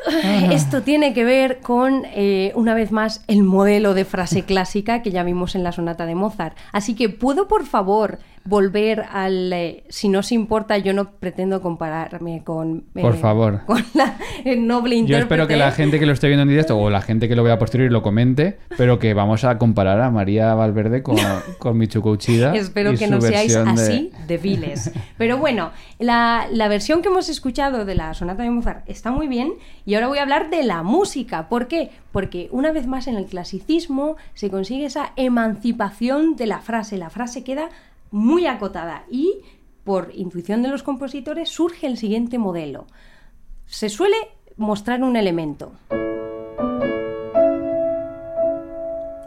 [0.51, 5.11] Esto tiene que ver con, eh, una vez más, el modelo de frase clásica que
[5.11, 6.55] ya vimos en la sonata de Mozart.
[6.71, 9.51] Así que, ¿puedo, por favor, volver al...
[9.53, 12.85] eh, si no os importa, yo no pretendo compararme con...
[12.95, 13.61] eh, Por favor.
[13.65, 15.21] Con la eh, noble Yo intérprete.
[15.23, 17.43] espero que la gente que lo esté viendo en directo o la gente que lo
[17.43, 21.17] vea a posteriori lo comente, pero que vamos a comparar a María Valverde con,
[21.59, 22.55] con Michuko Uchida.
[22.55, 24.91] Espero y que su no seáis de- así de viles.
[25.17, 29.27] Pero bueno, la, la versión que hemos escuchado de la sonata de Mozart está muy
[29.27, 29.51] bien
[29.85, 31.49] y ahora voy a hablar de la música.
[31.49, 31.91] ¿Por qué?
[32.11, 36.97] Porque una vez más en el clasicismo se consigue esa emancipación de la frase.
[36.97, 37.69] La frase queda
[38.11, 39.41] muy acotada y
[39.83, 42.87] por intuición de los compositores surge el siguiente modelo.
[43.65, 44.17] Se suele
[44.57, 45.71] mostrar un elemento.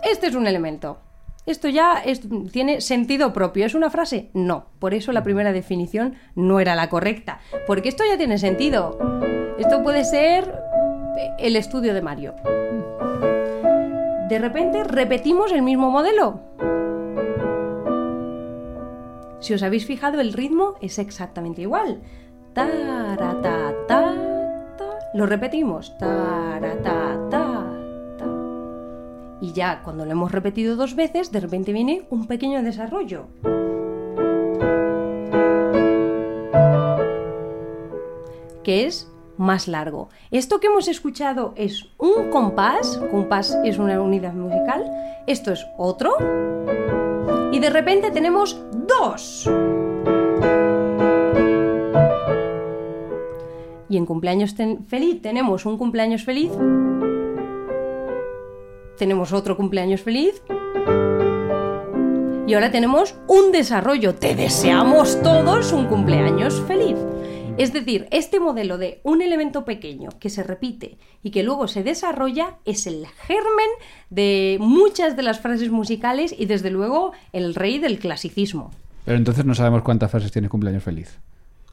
[0.03, 0.99] Este es un elemento.
[1.47, 2.03] Esto ya
[2.53, 3.67] tiene sentido propio.
[3.67, 4.31] ¿Es una frase?
[4.35, 4.67] No.
[4.79, 7.41] Por eso la primera definición no era la correcta.
[7.67, 8.99] Porque esto ya tiene sentido.
[9.59, 10.53] Esto puede ser
[11.39, 12.35] el estudio de Mario.
[14.29, 16.41] De repente repetimos el mismo modelo.
[19.43, 22.01] Si os habéis fijado, el ritmo es exactamente igual.
[25.15, 25.93] Lo repetimos.
[29.41, 33.27] Y ya cuando lo hemos repetido dos veces, de repente viene un pequeño desarrollo.
[38.63, 40.09] Que es más largo.
[40.31, 44.89] Esto que hemos escuchado es un compás, compás es una unidad musical,
[45.27, 46.17] esto es otro,
[47.53, 49.49] y de repente tenemos dos.
[53.89, 54.57] Y en cumpleaños
[54.89, 56.51] feliz tenemos un cumpleaños feliz,
[58.97, 60.43] tenemos otro cumpleaños feliz,
[62.47, 64.15] y ahora tenemos un desarrollo.
[64.15, 66.97] Te deseamos todos un cumpleaños feliz.
[67.59, 71.83] Es decir, este modelo de un elemento pequeño que se repite y que luego se
[71.83, 73.69] desarrolla es el germen
[74.11, 78.71] de muchas de las frases musicales y desde luego el rey del clasicismo.
[79.05, 81.19] Pero entonces no sabemos cuántas frases tiene cumpleaños feliz.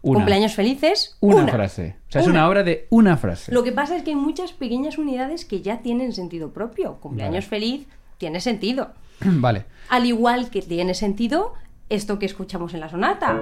[0.01, 0.19] Una.
[0.19, 1.51] Cumpleaños felices, Una, una.
[1.51, 1.95] frase.
[2.07, 2.39] O sea, es Una.
[2.39, 3.51] una obra de una frase.
[3.53, 6.95] Lo que pasa es que hay muchas pequeñas unidades que ya tienen sentido propio.
[6.99, 7.87] Cumpleaños feliz
[8.17, 8.91] tiene sentido.
[9.21, 9.65] vale.
[9.89, 11.53] Al igual que tiene sentido
[11.89, 13.41] esto que escuchamos en la sonata.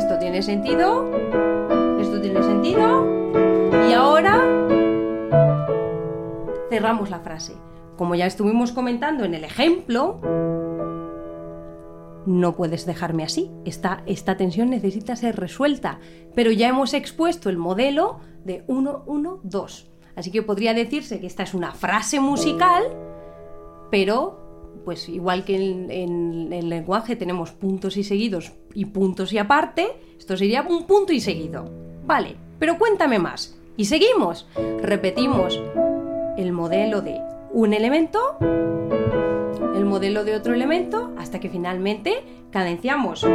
[0.00, 1.10] Esto tiene sentido.
[2.00, 3.06] Esto tiene sentido.
[3.86, 4.40] Y ahora
[6.70, 7.52] cerramos la frase.
[7.98, 10.18] Como ya estuvimos comentando en el ejemplo,
[12.24, 13.50] no puedes dejarme así.
[13.66, 16.00] Esta, esta tensión necesita ser resuelta.
[16.34, 19.90] Pero ya hemos expuesto el modelo de 1, 1, 2.
[20.16, 22.84] Así que podría decirse que esta es una frase musical,
[23.90, 24.49] pero
[24.84, 29.88] pues igual que en, el lenguaje tenemos puntos y seguidos y puntos y aparte,
[30.18, 31.70] esto sería un punto y seguido.
[32.06, 33.56] Vale, pero cuéntame más.
[33.76, 34.46] Y seguimos.
[34.82, 35.60] Repetimos
[36.36, 37.20] el modelo de
[37.52, 38.36] un elemento,
[39.74, 43.26] el modelo de otro elemento, hasta que finalmente cadenciamos.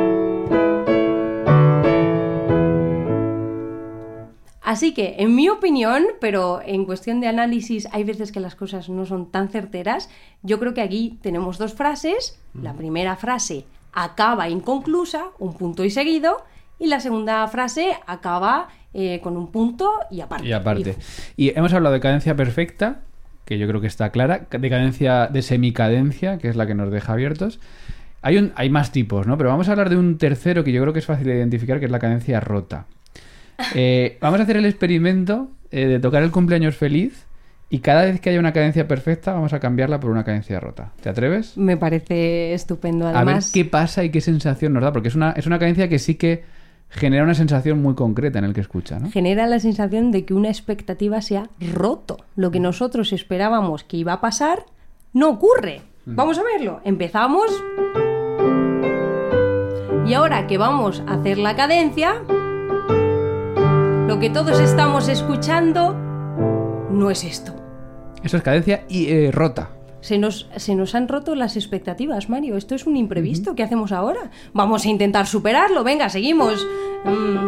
[4.65, 8.89] Así que, en mi opinión, pero en cuestión de análisis hay veces que las cosas
[8.89, 10.09] no son tan certeras,
[10.41, 12.39] yo creo que aquí tenemos dos frases.
[12.59, 16.43] La primera frase acaba inconclusa, un punto y seguido,
[16.79, 20.47] y la segunda frase acaba eh, con un punto y aparte.
[20.47, 20.95] Y aparte.
[21.37, 23.01] Y hemos hablado de cadencia perfecta,
[23.45, 26.91] que yo creo que está clara, de cadencia de semicadencia, que es la que nos
[26.91, 27.59] deja abiertos.
[28.23, 29.37] Hay, un, hay más tipos, ¿no?
[29.37, 31.77] Pero vamos a hablar de un tercero que yo creo que es fácil de identificar,
[31.77, 32.87] que es la cadencia rota.
[33.73, 37.25] Eh, vamos a hacer el experimento eh, de tocar el cumpleaños feliz
[37.69, 40.91] y cada vez que haya una cadencia perfecta vamos a cambiarla por una cadencia rota.
[41.01, 41.57] ¿Te atreves?
[41.57, 43.51] Me parece estupendo, A ver además.
[43.53, 46.15] qué pasa y qué sensación nos da, porque es una, es una cadencia que sí
[46.15, 46.43] que
[46.89, 49.09] genera una sensación muy concreta en el que escucha, ¿no?
[49.09, 52.17] genera la sensación de que una expectativa se ha roto.
[52.35, 54.65] Lo que nosotros esperábamos que iba a pasar
[55.13, 55.81] no ocurre.
[56.05, 56.81] Vamos a verlo.
[56.85, 57.51] Empezamos.
[60.05, 62.21] Y ahora que vamos a hacer la cadencia,
[64.07, 65.93] lo que todos estamos escuchando
[66.91, 67.53] no es esto.
[68.23, 69.69] Eso es cadencia y eh, rota.
[70.01, 72.57] Se nos, se nos han roto las expectativas, Mario.
[72.57, 73.55] Esto es un imprevisto.
[73.55, 74.29] ¿Qué hacemos ahora?
[74.53, 75.83] Vamos a intentar superarlo.
[75.83, 76.65] Venga, seguimos.
[77.03, 77.45] Mm.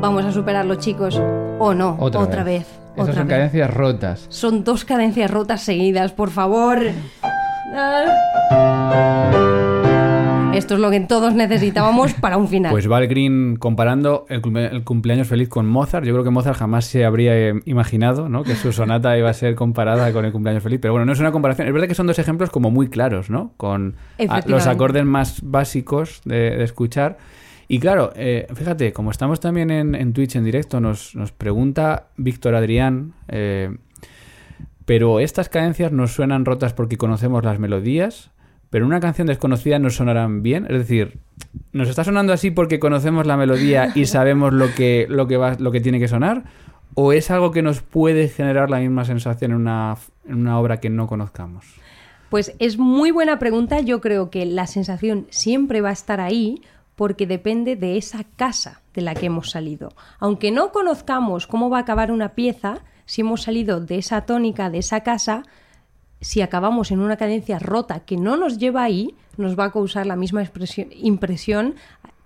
[0.00, 1.20] Vamos a superarlo, chicos.
[1.58, 2.66] O no, otra, vez.
[2.94, 3.36] Esas otra son vez.
[3.36, 4.26] cadencias rotas.
[4.30, 6.78] Son dos cadencias rotas seguidas, por favor.
[7.74, 9.46] Ah.
[10.60, 12.70] Esto es lo que todos necesitábamos para un final.
[12.70, 16.56] Pues Val Green comparando el, cumple- el cumpleaños feliz con Mozart, yo creo que Mozart
[16.58, 18.44] jamás se habría eh, imaginado ¿no?
[18.44, 20.78] que su sonata iba a ser comparada con el cumpleaños feliz.
[20.80, 21.66] Pero bueno, no es una comparación.
[21.66, 23.52] Es verdad que son dos ejemplos como muy claros, ¿no?
[23.56, 23.96] Con
[24.28, 27.18] a- los acordes más básicos de, de escuchar.
[27.68, 32.08] Y claro, eh, fíjate, como estamos también en, en Twitch en directo, nos, nos pregunta
[32.16, 33.70] Víctor Adrián, eh,
[34.84, 38.30] pero estas cadencias nos suenan rotas porque conocemos las melodías,
[38.70, 40.66] pero una canción desconocida nos sonarán bien.
[40.70, 41.18] Es decir,
[41.72, 45.56] ¿nos está sonando así porque conocemos la melodía y sabemos lo que, lo que, va,
[45.58, 46.44] lo que tiene que sonar?
[46.94, 50.80] ¿O es algo que nos puede generar la misma sensación en una, en una obra
[50.80, 51.66] que no conozcamos?
[52.30, 53.80] Pues es muy buena pregunta.
[53.80, 56.62] Yo creo que la sensación siempre va a estar ahí
[56.94, 59.88] porque depende de esa casa de la que hemos salido.
[60.18, 64.70] Aunque no conozcamos cómo va a acabar una pieza, si hemos salido de esa tónica,
[64.70, 65.42] de esa casa,
[66.20, 70.06] si acabamos en una cadencia rota que no nos lleva ahí, nos va a causar
[70.06, 70.42] la misma
[70.92, 71.74] impresión,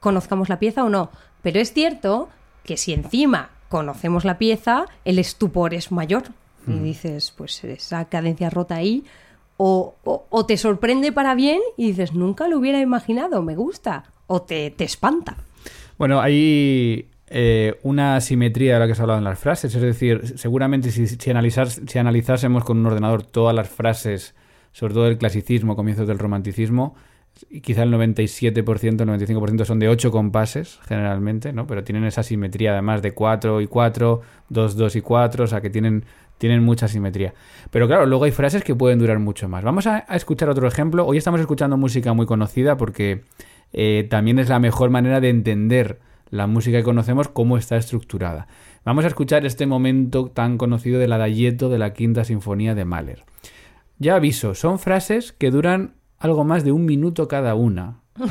[0.00, 1.10] conozcamos la pieza o no.
[1.42, 2.28] Pero es cierto
[2.64, 6.24] que si encima conocemos la pieza, el estupor es mayor.
[6.66, 9.04] Y dices, pues esa cadencia rota ahí,
[9.58, 14.04] o, o- o te sorprende para bien y dices, nunca lo hubiera imaginado, me gusta,
[14.26, 15.36] o te, te espanta.
[15.98, 19.74] Bueno, hay eh, una simetría de la que se ha hablado en las frases.
[19.74, 21.30] Es decir, seguramente si, si,
[21.98, 24.34] analizásemos con un ordenador todas las frases,
[24.72, 26.94] sobre todo del clasicismo, comienzos del romanticismo,
[27.62, 31.66] quizá el 97%, el 95% son de 8 compases, generalmente, ¿no?
[31.66, 35.60] Pero tienen esa simetría, además de 4 y 4, 2, 2 y 4, o sea
[35.60, 36.04] que tienen,
[36.38, 37.34] tienen mucha simetría.
[37.70, 39.64] Pero claro, luego hay frases que pueden durar mucho más.
[39.64, 41.06] Vamos a, a escuchar otro ejemplo.
[41.06, 43.22] Hoy estamos escuchando música muy conocida porque
[43.72, 45.98] eh, también es la mejor manera de entender
[46.34, 48.48] la música que conocemos, cómo está estructurada.
[48.84, 53.24] Vamos a escuchar este momento tan conocido del adagietto de la Quinta Sinfonía de Mahler.
[53.98, 58.00] Ya aviso, son frases que duran algo más de un minuto cada una.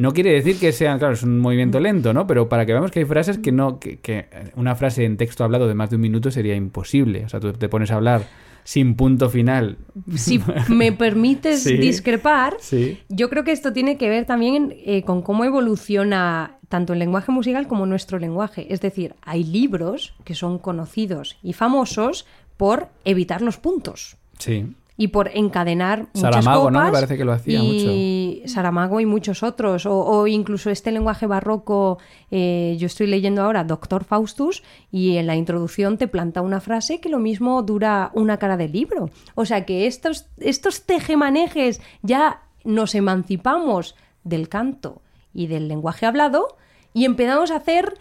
[0.00, 2.28] No quiere decir que sean, claro, es un movimiento lento, ¿no?
[2.28, 5.42] Pero para que veamos que hay frases que no, que, que una frase en texto
[5.42, 7.24] hablado de más de un minuto sería imposible.
[7.24, 8.22] O sea, tú te pones a hablar
[8.62, 9.76] sin punto final.
[10.14, 11.78] Si me permites Sí.
[11.78, 13.00] discrepar, Sí.
[13.08, 17.32] yo creo que esto tiene que ver también eh, con cómo evoluciona tanto el lenguaje
[17.32, 18.72] musical como nuestro lenguaje.
[18.72, 22.26] Es decir, hay libros que son conocidos y famosos
[22.56, 24.74] por evitar los puntos Sí.
[24.96, 26.82] y por encadenar muchas Saramago, ¿no?
[26.84, 31.26] Me parece que lo hacía y Saramago y muchos otros o, o incluso este lenguaje
[31.26, 31.98] barroco
[32.32, 37.00] eh, yo estoy leyendo ahora Doctor Faustus y en la introducción te planta una frase
[37.00, 42.42] que lo mismo dura una cara del libro o sea que estos estos tejemanejes ya
[42.64, 45.00] nos emancipamos del canto
[45.38, 46.56] y del lenguaje hablado
[46.92, 47.94] y empezamos a hacer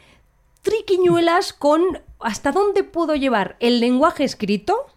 [0.63, 4.87] triquiñuelas con hasta dónde puedo llevar el lenguaje escrito,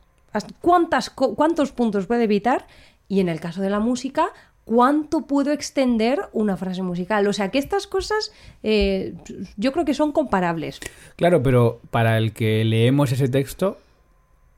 [0.63, 2.67] cuántas, cuántos puntos puedo evitar
[3.09, 4.29] y en el caso de la música,
[4.65, 7.27] cuánto puedo extender una frase musical.
[7.27, 9.13] O sea que estas cosas eh,
[9.59, 10.81] yo creo que son comparables.
[11.17, 13.77] Claro, pero para el que leemos ese texto,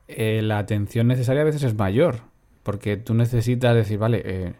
[0.07, 2.21] eh, la atención necesaria a veces es mayor.
[2.63, 4.53] Porque tú necesitas decir, vale, eh,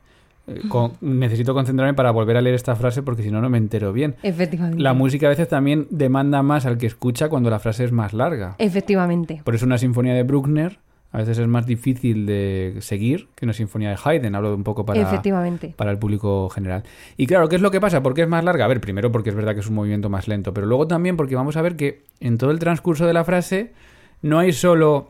[0.70, 3.94] con- necesito concentrarme para volver a leer esta frase porque si no, no me entero
[3.94, 4.16] bien.
[4.24, 4.82] Efectivamente.
[4.82, 8.14] La música a veces también demanda más al que escucha cuando la frase es más
[8.14, 8.56] larga.
[8.58, 9.42] Efectivamente.
[9.44, 10.80] Por eso una sinfonía de Bruckner
[11.12, 14.34] a veces es más difícil de seguir que una sinfonía de Haydn.
[14.34, 15.74] Hablo un poco para, Efectivamente.
[15.78, 16.84] para el público general.
[17.18, 18.02] Y claro, ¿qué es lo que pasa?
[18.02, 18.66] ¿Por qué es más larga?
[18.66, 21.16] A ver, primero porque es verdad que es un movimiento más lento, pero luego también
[21.16, 23.74] porque vamos a ver que en todo el transcurso de la frase
[24.24, 25.10] no hay solo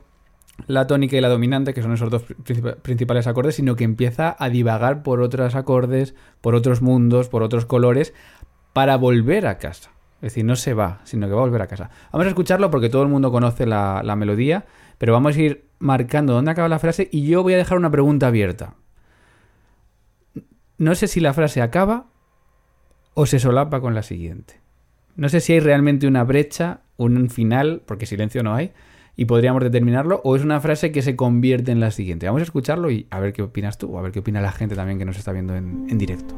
[0.68, 4.36] la tónica y la dominante, que son esos dos princip- principales acordes, sino que empieza
[4.38, 8.14] a divagar por otros acordes, por otros mundos, por otros colores,
[8.72, 9.92] para volver a casa.
[10.18, 11.90] Es decir, no se va, sino que va a volver a casa.
[12.12, 14.66] Vamos a escucharlo porque todo el mundo conoce la, la melodía,
[14.98, 17.92] pero vamos a ir marcando dónde acaba la frase y yo voy a dejar una
[17.92, 18.76] pregunta abierta.
[20.78, 22.06] No sé si la frase acaba
[23.14, 24.62] o se solapa con la siguiente.
[25.16, 28.72] No sé si hay realmente una brecha, un final, porque silencio no hay,
[29.16, 32.26] y podríamos determinarlo, o es una frase que se convierte en la siguiente.
[32.26, 34.52] Vamos a escucharlo y a ver qué opinas tú, o a ver qué opina la
[34.52, 36.36] gente también que nos está viendo en, en directo.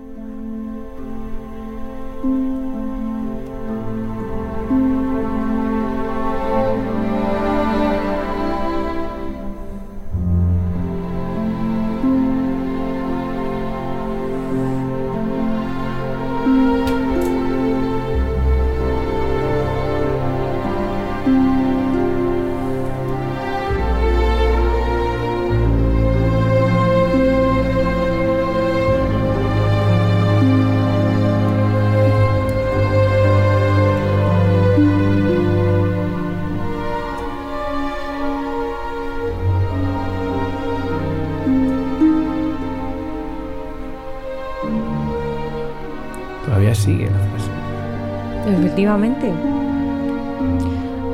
[48.96, 49.34] Efectivamente.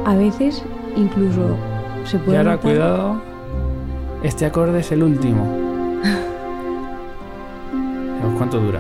[0.06, 0.64] A veces
[0.96, 1.56] incluso
[2.06, 2.38] se Y puede.
[2.38, 3.22] ahora, notar- cuidado,
[4.24, 5.44] este acorde es el último.
[7.74, 8.80] Veamos ¿Cuánto dura?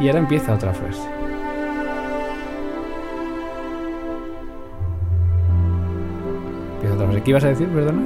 [0.00, 1.08] Y ahora empieza otra frase.
[6.74, 7.22] Empieza otra frase.
[7.22, 8.02] ¿Qué ibas a decir, perdona?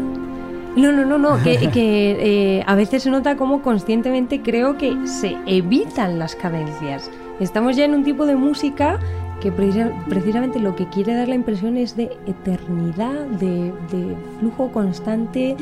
[0.79, 5.37] No, no, no, no, que, eh, a veces se nota como conscientemente creo que se
[5.47, 7.11] evitan las cadencias.
[7.41, 8.99] Estamos ya en un tipo de música
[9.41, 14.71] que precisa- precisamente lo que quiere dar la impresión es de eternidad, de, de flujo
[14.73, 15.57] constante,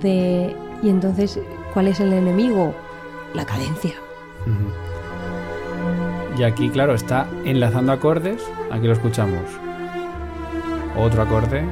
[0.00, 0.54] de...
[0.82, 1.38] Y entonces,
[1.72, 2.74] ¿cuál es el enemigo?
[3.34, 3.92] La cadencia.
[6.38, 8.42] Y aquí, claro, está enlazando acordes.
[8.70, 9.40] Aquí lo escuchamos.
[10.98, 11.62] Otro acorde.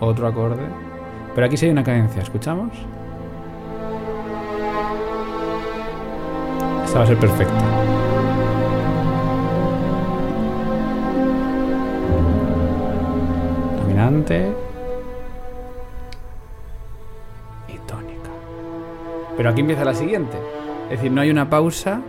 [0.00, 0.62] Otro acorde.
[1.34, 2.22] Pero aquí sí hay una cadencia.
[2.22, 2.72] ¿Escuchamos?
[6.84, 7.64] Esta va a ser perfecta.
[13.80, 14.52] Dominante.
[17.66, 18.30] Y tónica.
[19.36, 20.36] Pero aquí empieza la siguiente.
[20.84, 22.02] Es decir, no hay una pausa,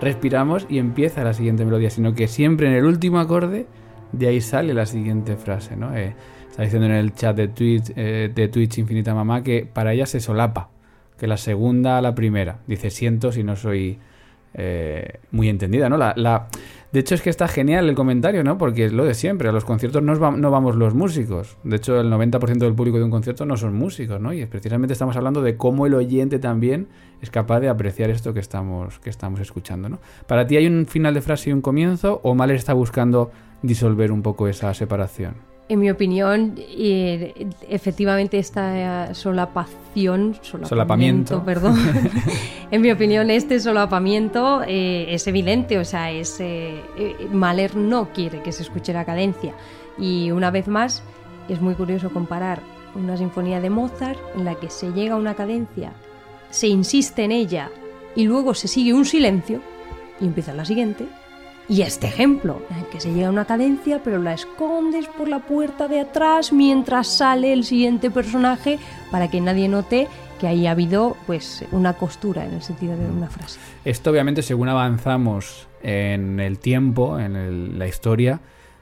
[0.00, 3.66] respiramos y empieza la siguiente melodía, sino que siempre en el último acorde,
[4.12, 5.94] de ahí sale la siguiente frase, ¿no?
[5.94, 6.14] Eh,
[6.50, 10.06] está diciendo en el chat de Twitch, eh, de Twitch Infinita Mamá que para ella
[10.06, 10.68] se solapa,
[11.18, 12.58] que la segunda a la primera.
[12.66, 13.98] Dice, siento si no soy
[14.54, 15.96] eh, muy entendida, ¿no?
[15.96, 16.48] La,
[16.92, 18.58] De hecho, es que está genial el comentario, ¿no?
[18.58, 19.48] Porque es lo de siempre.
[19.48, 21.56] A los conciertos no, va- no vamos los músicos.
[21.62, 24.32] De hecho, el 90% del público de un concierto no son músicos, ¿no?
[24.32, 26.88] Y precisamente estamos hablando de cómo el oyente también
[27.22, 30.00] es capaz de apreciar esto que estamos, que estamos escuchando, ¿no?
[30.26, 32.20] ¿Para ti hay un final de frase y un comienzo?
[32.24, 33.30] ¿O Mahler está buscando
[33.62, 35.34] disolver un poco esa separación?
[35.70, 41.44] En mi opinión, eh, efectivamente esta eh, solapación, Solapamiento.
[41.44, 41.78] perdón.
[42.72, 48.08] en mi opinión, este solapamiento eh, es evidente, o sea, es eh, eh, Mahler no
[48.12, 49.54] quiere que se escuche la cadencia.
[49.96, 51.04] Y una vez más,
[51.48, 52.60] es muy curioso comparar
[52.96, 55.92] una sinfonía de Mozart en la que se llega a una cadencia,
[56.50, 57.70] se insiste en ella
[58.16, 59.60] y luego se sigue un silencio
[60.20, 61.06] y empieza la siguiente.
[61.70, 62.60] Y este ejemplo,
[62.90, 67.06] que se llega a una cadencia, pero la escondes por la puerta de atrás mientras
[67.06, 68.80] sale el siguiente personaje
[69.12, 70.08] para que nadie note
[70.40, 73.60] que ahí ha habido pues una costura en el sentido de una frase.
[73.84, 78.40] Esto obviamente según avanzamos en el tiempo, en el- la historia,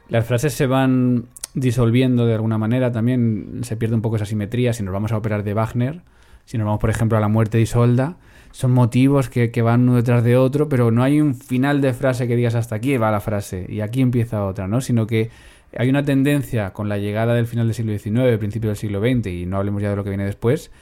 [0.08, 4.72] las frases se van disolviendo de alguna manera, también se pierde un poco esa simetría,
[4.72, 6.00] si nos vamos a operar de Wagner,
[6.46, 8.16] si nos vamos por ejemplo a la muerte de Isolda,
[8.58, 11.92] son motivos que, que van uno detrás de otro, pero no hay un final de
[11.92, 14.80] frase que digas hasta aquí va la frase y aquí empieza otra, ¿no?
[14.80, 15.30] Sino que
[15.76, 19.28] hay una tendencia con la llegada del final del siglo XIX, principio del siglo XX,
[19.28, 20.72] y no hablemos ya de lo que viene después,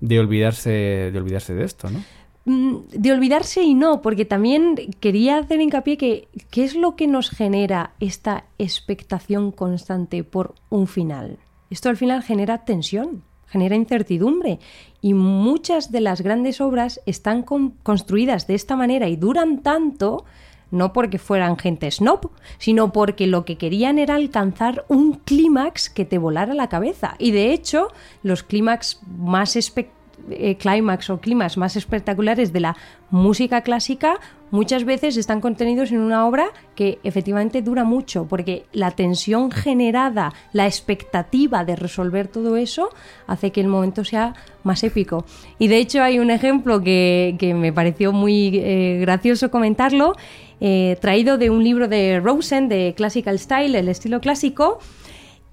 [0.00, 0.70] de olvidarse,
[1.12, 2.02] de olvidarse de esto, ¿no?
[2.46, 7.06] Mm, De olvidarse y no, porque también quería hacer hincapié que qué es lo que
[7.06, 11.36] nos genera esta expectación constante por un final.
[11.68, 13.24] Esto al final genera tensión,
[13.56, 14.58] genera incertidumbre
[15.00, 20.24] y muchas de las grandes obras están con- construidas de esta manera y duran tanto
[20.70, 26.04] no porque fueran gente snob, sino porque lo que querían era alcanzar un clímax que
[26.04, 27.14] te volara la cabeza.
[27.20, 27.88] Y de hecho,
[28.24, 29.95] los clímax más espectaculares
[30.30, 32.76] eh, clímax o climas más espectaculares de la
[33.10, 34.18] música clásica
[34.50, 40.32] muchas veces están contenidos en una obra que efectivamente dura mucho, porque la tensión generada,
[40.52, 42.90] la expectativa de resolver todo eso,
[43.26, 45.24] hace que el momento sea más épico.
[45.58, 50.14] Y de hecho hay un ejemplo que, que me pareció muy eh, gracioso comentarlo,
[50.60, 54.78] eh, traído de un libro de Rosen, de Classical Style, el estilo clásico,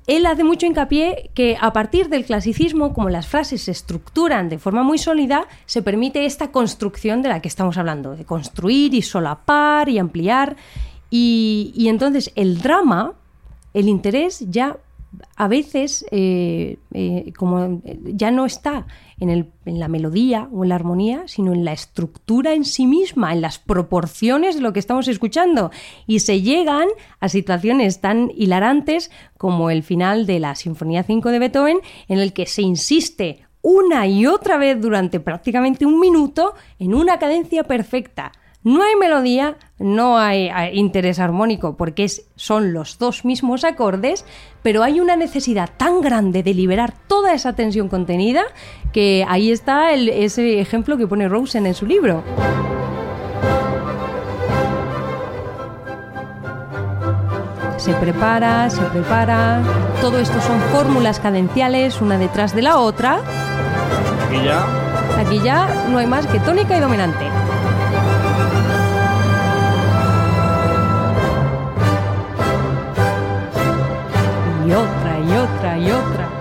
[0.06, 4.60] él hace mucho hincapié que a partir del clasicismo, como las frases se estructuran de
[4.60, 9.02] forma muy sólida, se permite esta construcción de la que estamos hablando, de construir y
[9.02, 10.58] solapar y ampliar.
[11.10, 13.14] Y, y entonces el drama,
[13.74, 14.78] el interés ya
[15.36, 18.88] a veces eh, eh, como eh, ya no está
[19.20, 22.88] en, el- en la melodía o en la armonía, sino en la estructura en sí
[22.88, 25.72] misma, en las proporciones de lo que estamos escuchando.
[26.08, 26.88] Y se llegan
[27.20, 32.34] a situaciones tan hilarantes como el final de la Sinfonía 5 de Beethoven, en el
[32.34, 38.32] que se insiste una y otra vez durante prácticamente un minuto en una cadencia perfecta.
[38.64, 44.26] No hay melodía, no hay interés armónico porque es- son los dos mismos acordes,
[44.62, 48.44] pero hay una necesidad tan grande de liberar toda esa tensión contenida
[48.94, 52.24] que ahí está el- ese ejemplo que pone Rosen en su libro.
[57.78, 59.60] Se prepara, se prepara.
[60.00, 63.20] Todo esto son fórmulas cadenciales, una detrás de la otra.
[64.28, 64.64] Aquí ya.
[65.20, 67.26] aquí ya no hay más que tónica y dominante.
[74.76, 76.33] Otra, y otra, y otra.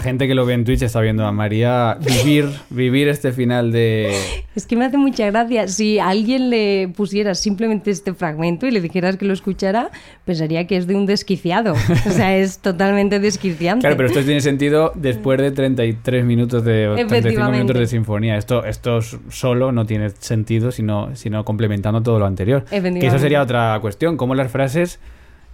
[0.00, 3.70] La gente que lo ve en Twitch está viendo a María vivir, vivir este final
[3.70, 4.16] de...
[4.56, 5.68] Es que me hace mucha gracia.
[5.68, 9.90] Si a alguien le pusieras simplemente este fragmento y le dijeras que lo escuchara,
[10.24, 11.74] pensaría que es de un desquiciado.
[11.74, 13.82] O sea, es totalmente desquiciante.
[13.82, 17.58] Claro, pero esto tiene sentido después de 33 minutos de o 35 Efectivamente.
[17.58, 18.38] minutos de sinfonía.
[18.38, 22.64] Esto, esto solo no tiene sentido, sino, sino complementando todo lo anterior.
[22.64, 24.98] Que eso sería otra cuestión, cómo las frases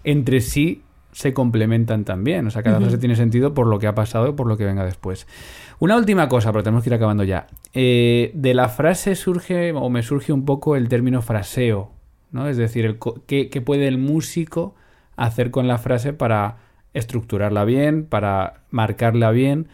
[0.05, 0.83] entre sí
[1.17, 2.47] se complementan también.
[2.47, 4.67] O sea, cada frase tiene sentido por lo que ha pasado y por lo que
[4.67, 5.27] venga después.
[5.79, 7.47] Una última cosa, pero tenemos que ir acabando ya.
[7.73, 11.91] Eh, de la frase surge, o me surge un poco el término fraseo,
[12.33, 12.47] ¿no?
[12.49, 14.75] Es decir, el co- ¿qué, qué puede el músico
[15.17, 16.59] hacer con la frase para
[16.93, 19.69] estructurarla bien, para marcarla bien?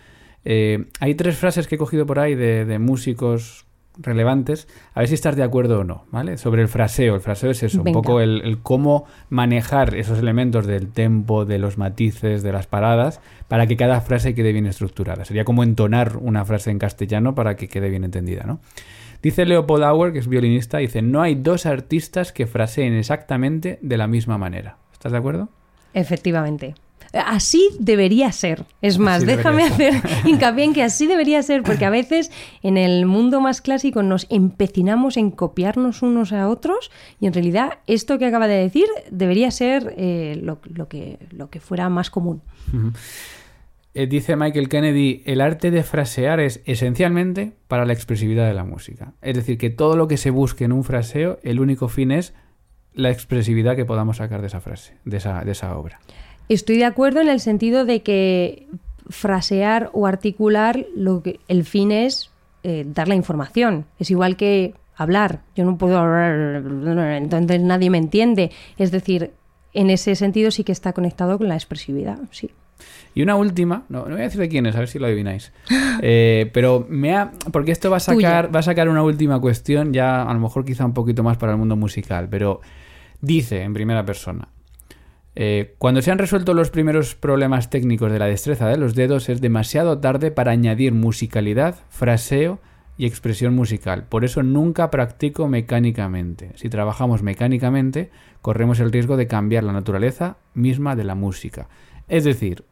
[0.44, 3.66] Eh, hay tres frases que he cogido por ahí de, de músicos
[3.98, 6.38] relevantes, a ver si estás de acuerdo o no, ¿vale?
[6.38, 7.14] Sobre el fraseo.
[7.14, 7.98] El fraseo es eso, Venga.
[7.98, 12.66] un poco el, el cómo manejar esos elementos del tempo, de los matices, de las
[12.66, 15.24] paradas, para que cada frase quede bien estructurada.
[15.24, 18.60] Sería como entonar una frase en castellano para que quede bien entendida, ¿no?
[19.22, 23.96] Dice Leopold Auer, que es violinista, dice, no hay dos artistas que fraseen exactamente de
[23.96, 24.78] la misma manera.
[24.92, 25.48] ¿Estás de acuerdo?
[25.94, 26.74] Efectivamente.
[27.12, 28.64] Así debería ser.
[28.80, 29.94] Es más, Así déjame hacer
[30.24, 32.30] hincapié en que así debería ser, porque a veces
[32.62, 36.90] en el mundo más clásico nos empecinamos en copiarnos unos a otros
[37.20, 41.50] y en realidad esto que acaba de decir debería ser eh, lo, lo que, lo
[41.50, 42.42] que fuera más común.
[43.94, 48.64] Eh, dice Michael Kennedy, el arte de frasear es esencialmente para la expresividad de la
[48.64, 49.12] música.
[49.20, 52.32] Es decir, que todo lo que se busque en un fraseo, el único fin es
[52.94, 56.00] la expresividad que podamos sacar de esa frase, de esa, de esa obra.
[56.48, 58.66] Estoy de acuerdo en el sentido de que
[59.08, 62.30] frasear o articular, lo que, el fin es
[62.62, 63.86] eh, dar la información.
[63.98, 65.40] Es igual que hablar.
[65.56, 66.62] Yo no puedo hablar,
[67.16, 68.50] entonces nadie me entiende.
[68.78, 69.32] Es decir,
[69.72, 72.50] en ese sentido sí que está conectado con la expresividad, sí.
[73.14, 75.06] Y una última, no, no voy a decir de quién es, a ver si lo
[75.06, 75.52] adivináis.
[76.04, 77.30] Eh, pero me ha.
[77.52, 78.52] Porque esto va a sacar, Tuya.
[78.52, 81.52] va a sacar una última cuestión, ya a lo mejor quizá un poquito más para
[81.52, 82.28] el mundo musical.
[82.28, 82.60] Pero
[83.20, 84.48] dice en primera persona.
[85.34, 89.28] Eh, cuando se han resuelto los primeros problemas técnicos de la destreza de los dedos,
[89.28, 92.60] es demasiado tarde para añadir musicalidad, fraseo
[92.98, 94.04] y expresión musical.
[94.04, 96.50] Por eso nunca practico mecánicamente.
[96.56, 98.10] Si trabajamos mecánicamente,
[98.42, 101.68] corremos el riesgo de cambiar la naturaleza misma de la música.
[102.08, 102.64] Es decir,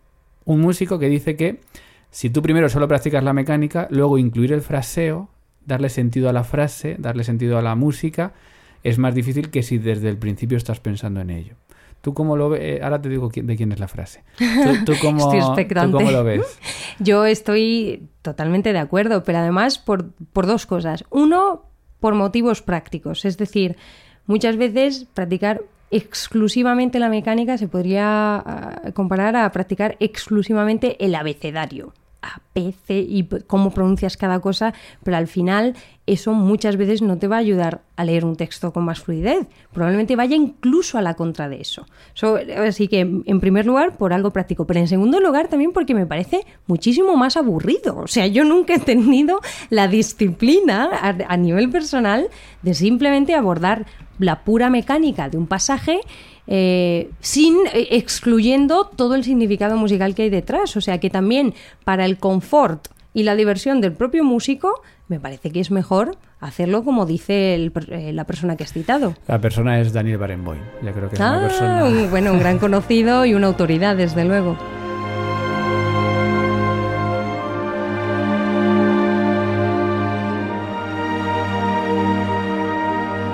[0.44, 1.60] un músico que dice que
[2.10, 5.30] si tú primero solo practicas la mecánica, luego incluir el fraseo,
[5.64, 8.34] darle sentido a la frase, darle sentido a la música,
[8.82, 11.54] es más difícil que si desde el principio estás pensando en ello.
[12.00, 12.60] ¿Tú cómo lo ves?
[12.62, 14.24] Eh, Ahora te digo quién- de quién es la frase.
[14.38, 16.58] ¿Tú, tú cómo, Estoy ¿tú cómo lo ves?
[16.98, 21.04] Yo estoy totalmente de acuerdo, pero además por, por dos cosas.
[21.10, 21.62] Uno,
[22.00, 23.24] por motivos prácticos.
[23.24, 23.76] Es decir,
[24.26, 31.92] muchas veces practicar exclusivamente la mecánica se podría ah, comparar a practicar exclusivamente el abecedario.
[32.22, 35.74] A, B, C y cómo pronuncias cada cosa, pero al final
[36.06, 39.46] eso muchas veces no te va a ayudar a leer un texto con más fluidez.
[39.72, 41.86] Probablemente vaya incluso a la contra de eso.
[42.14, 45.94] So, así que, en primer lugar, por algo práctico, pero en segundo lugar también porque
[45.94, 47.96] me parece muchísimo más aburrido.
[47.96, 52.28] O sea, yo nunca he tenido la disciplina a nivel personal
[52.62, 53.86] de simplemente abordar
[54.18, 56.00] la pura mecánica de un pasaje
[56.50, 60.76] eh, sin eh, excluyendo todo el significado musical que hay detrás.
[60.76, 65.50] O sea que también para el confort y la diversión del propio músico, me parece
[65.50, 69.14] que es mejor hacerlo como dice el eh, la persona que has citado.
[69.28, 70.60] La persona es Daniel Barenboim.
[70.82, 72.08] Ya creo que es una Ah, persona...
[72.10, 74.56] bueno, un gran conocido y una autoridad, desde luego.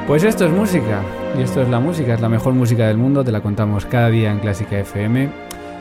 [0.07, 1.03] Pues esto es música.
[1.37, 4.09] Y esto es la música, es la mejor música del mundo, te la contamos cada
[4.09, 5.29] día en Clásica FM.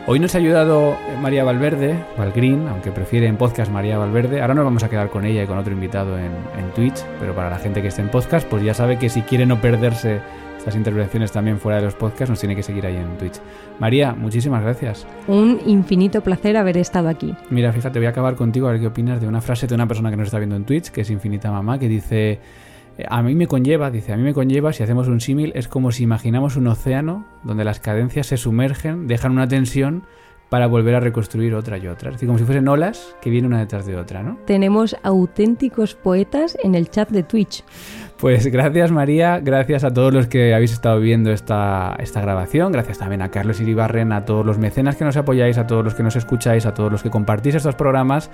[0.07, 4.41] Hoy nos ha ayudado eh, María Valverde, Valgreen, aunque prefiere en podcast María Valverde.
[4.41, 7.35] Ahora nos vamos a quedar con ella y con otro invitado en, en Twitch, pero
[7.35, 10.21] para la gente que esté en podcast, pues ya sabe que si quiere no perderse
[10.57, 13.39] estas intervenciones también fuera de los podcasts, nos tiene que seguir ahí en Twitch.
[13.79, 15.05] María, muchísimas gracias.
[15.27, 17.35] Un infinito placer haber estado aquí.
[17.51, 19.87] Mira, fíjate, voy a acabar contigo a ver qué opinas de una frase de una
[19.87, 22.39] persona que nos está viendo en Twitch, que es Infinita Mamá, que dice:
[23.07, 25.91] A mí me conlleva, dice, a mí me conlleva, si hacemos un símil, es como
[25.91, 30.03] si imaginamos un océano donde las cadencias se sumergen, dejan una tensión
[30.49, 32.09] para volver a reconstruir otra y otra.
[32.09, 34.37] Es decir, como si fuesen olas que vienen una detrás de otra, ¿no?
[34.45, 37.63] Tenemos auténticos poetas en el chat de Twitch.
[38.17, 42.97] Pues gracias María, gracias a todos los que habéis estado viendo esta, esta grabación, gracias
[42.97, 46.03] también a Carlos Iribarren, a todos los mecenas que nos apoyáis, a todos los que
[46.03, 48.31] nos escucháis, a todos los que compartís estos programas,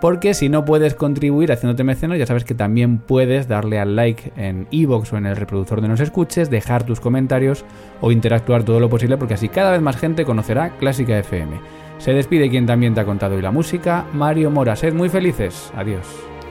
[0.00, 4.32] porque si no puedes contribuir haciéndote mecenas, ya sabes que también puedes darle al like
[4.36, 7.64] en iVoox o en el reproductor de nos escuches, dejar tus comentarios
[8.00, 11.58] o interactuar todo lo posible, porque así cada vez más gente conocerá Clásica FM.
[11.98, 14.76] Se despide quien también te ha contado hoy la música, Mario Mora.
[14.76, 15.72] Sed muy felices.
[15.74, 16.06] Adiós.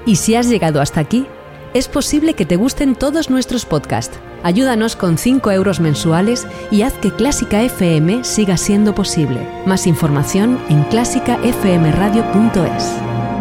[0.05, 1.27] Y si has llegado hasta aquí,
[1.73, 4.19] es posible que te gusten todos nuestros podcasts.
[4.43, 9.39] Ayúdanos con 5 euros mensuales y haz que Clásica FM siga siendo posible.
[9.65, 13.32] Más información en clásicafmradio.es.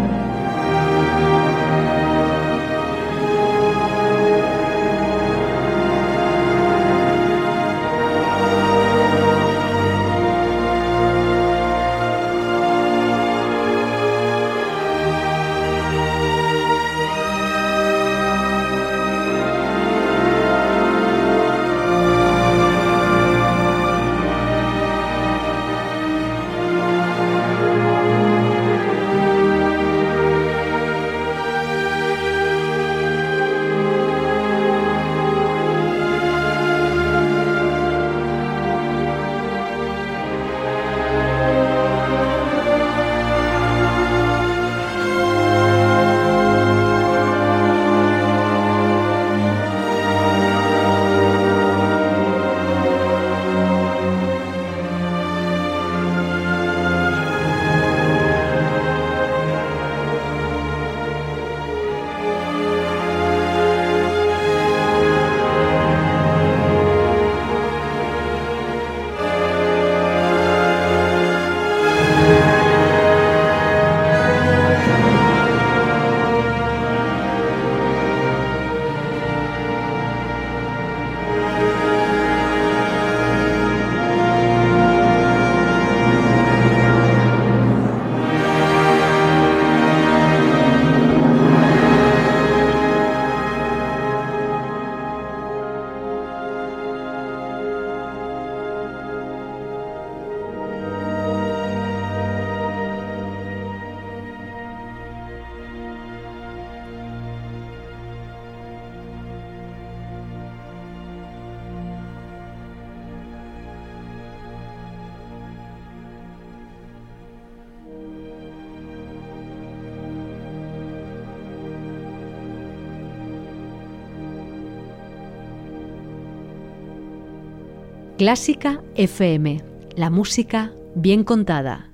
[128.22, 129.60] Clásica FM,
[129.96, 131.91] la música bien contada.